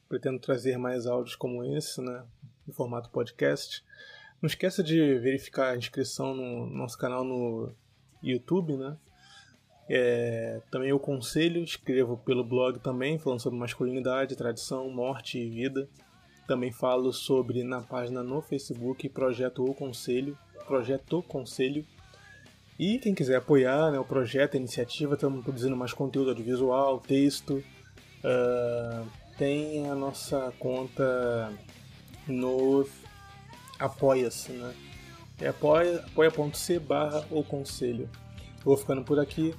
Pretendo 0.07 0.39
trazer 0.39 0.77
mais 0.77 1.07
áudios 1.07 1.35
como 1.35 1.63
esse, 1.63 2.01
né, 2.01 2.23
em 2.67 2.71
formato 2.71 3.09
podcast. 3.09 3.83
Não 4.41 4.47
esqueça 4.47 4.83
de 4.83 5.17
verificar 5.19 5.71
a 5.71 5.77
inscrição 5.77 6.33
no 6.33 6.67
nosso 6.67 6.97
canal 6.97 7.23
no 7.23 7.71
YouTube, 8.21 8.77
né? 8.77 8.95
É, 9.89 10.61
também 10.69 10.91
o 10.91 10.99
conselho, 10.99 11.63
escrevo 11.63 12.17
pelo 12.17 12.43
blog 12.43 12.79
também, 12.79 13.17
falando 13.17 13.39
sobre 13.39 13.57
masculinidade, 13.57 14.35
tradição, 14.35 14.89
morte 14.89 15.39
e 15.39 15.49
vida. 15.49 15.89
Também 16.47 16.71
falo 16.71 17.11
sobre 17.11 17.63
na 17.63 17.81
página 17.81 18.21
no 18.21 18.41
Facebook 18.41 19.07
Projeto 19.09 19.63
O 19.63 19.73
Conselho, 19.73 20.37
Projeto 20.65 21.21
Conselho, 21.23 21.85
e 22.79 22.99
quem 22.99 23.15
quiser 23.15 23.37
apoiar 23.37 23.91
né, 23.91 23.99
o 23.99 24.05
projeto, 24.05 24.53
a 24.53 24.57
iniciativa, 24.57 25.15
estamos 25.15 25.43
produzindo 25.43 25.75
mais 25.75 25.93
conteúdo 25.93 26.29
audiovisual, 26.29 26.99
texto. 26.99 27.63
Uh, 28.19 29.07
tem 29.35 29.89
a 29.89 29.95
nossa 29.95 30.53
conta 30.59 31.51
no 32.27 32.87
Apoia-se, 33.79 34.51
né? 34.51 34.73
É 35.39 35.47
apoia 35.49 36.03
barra 36.79 37.25
o 37.29 37.43
conselho. 37.43 38.09
Vou 38.63 38.75
ficando 38.75 39.03
por 39.03 39.19
aqui. 39.19 39.53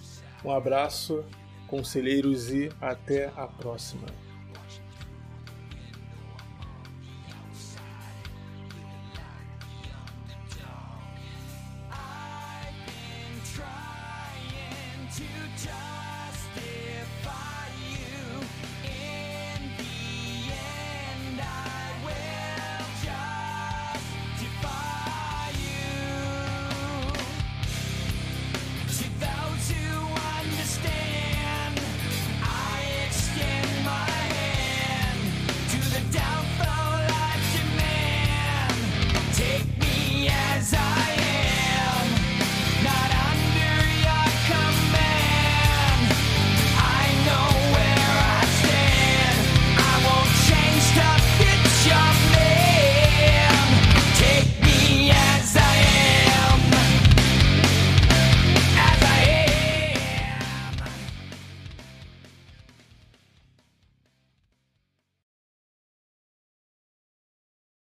Um 0.44 0.50
abraço, 0.50 1.24
conselheiros, 1.66 2.50
e 2.52 2.70
até 2.81 3.33
a 3.37 3.46
próxima. 3.46 4.07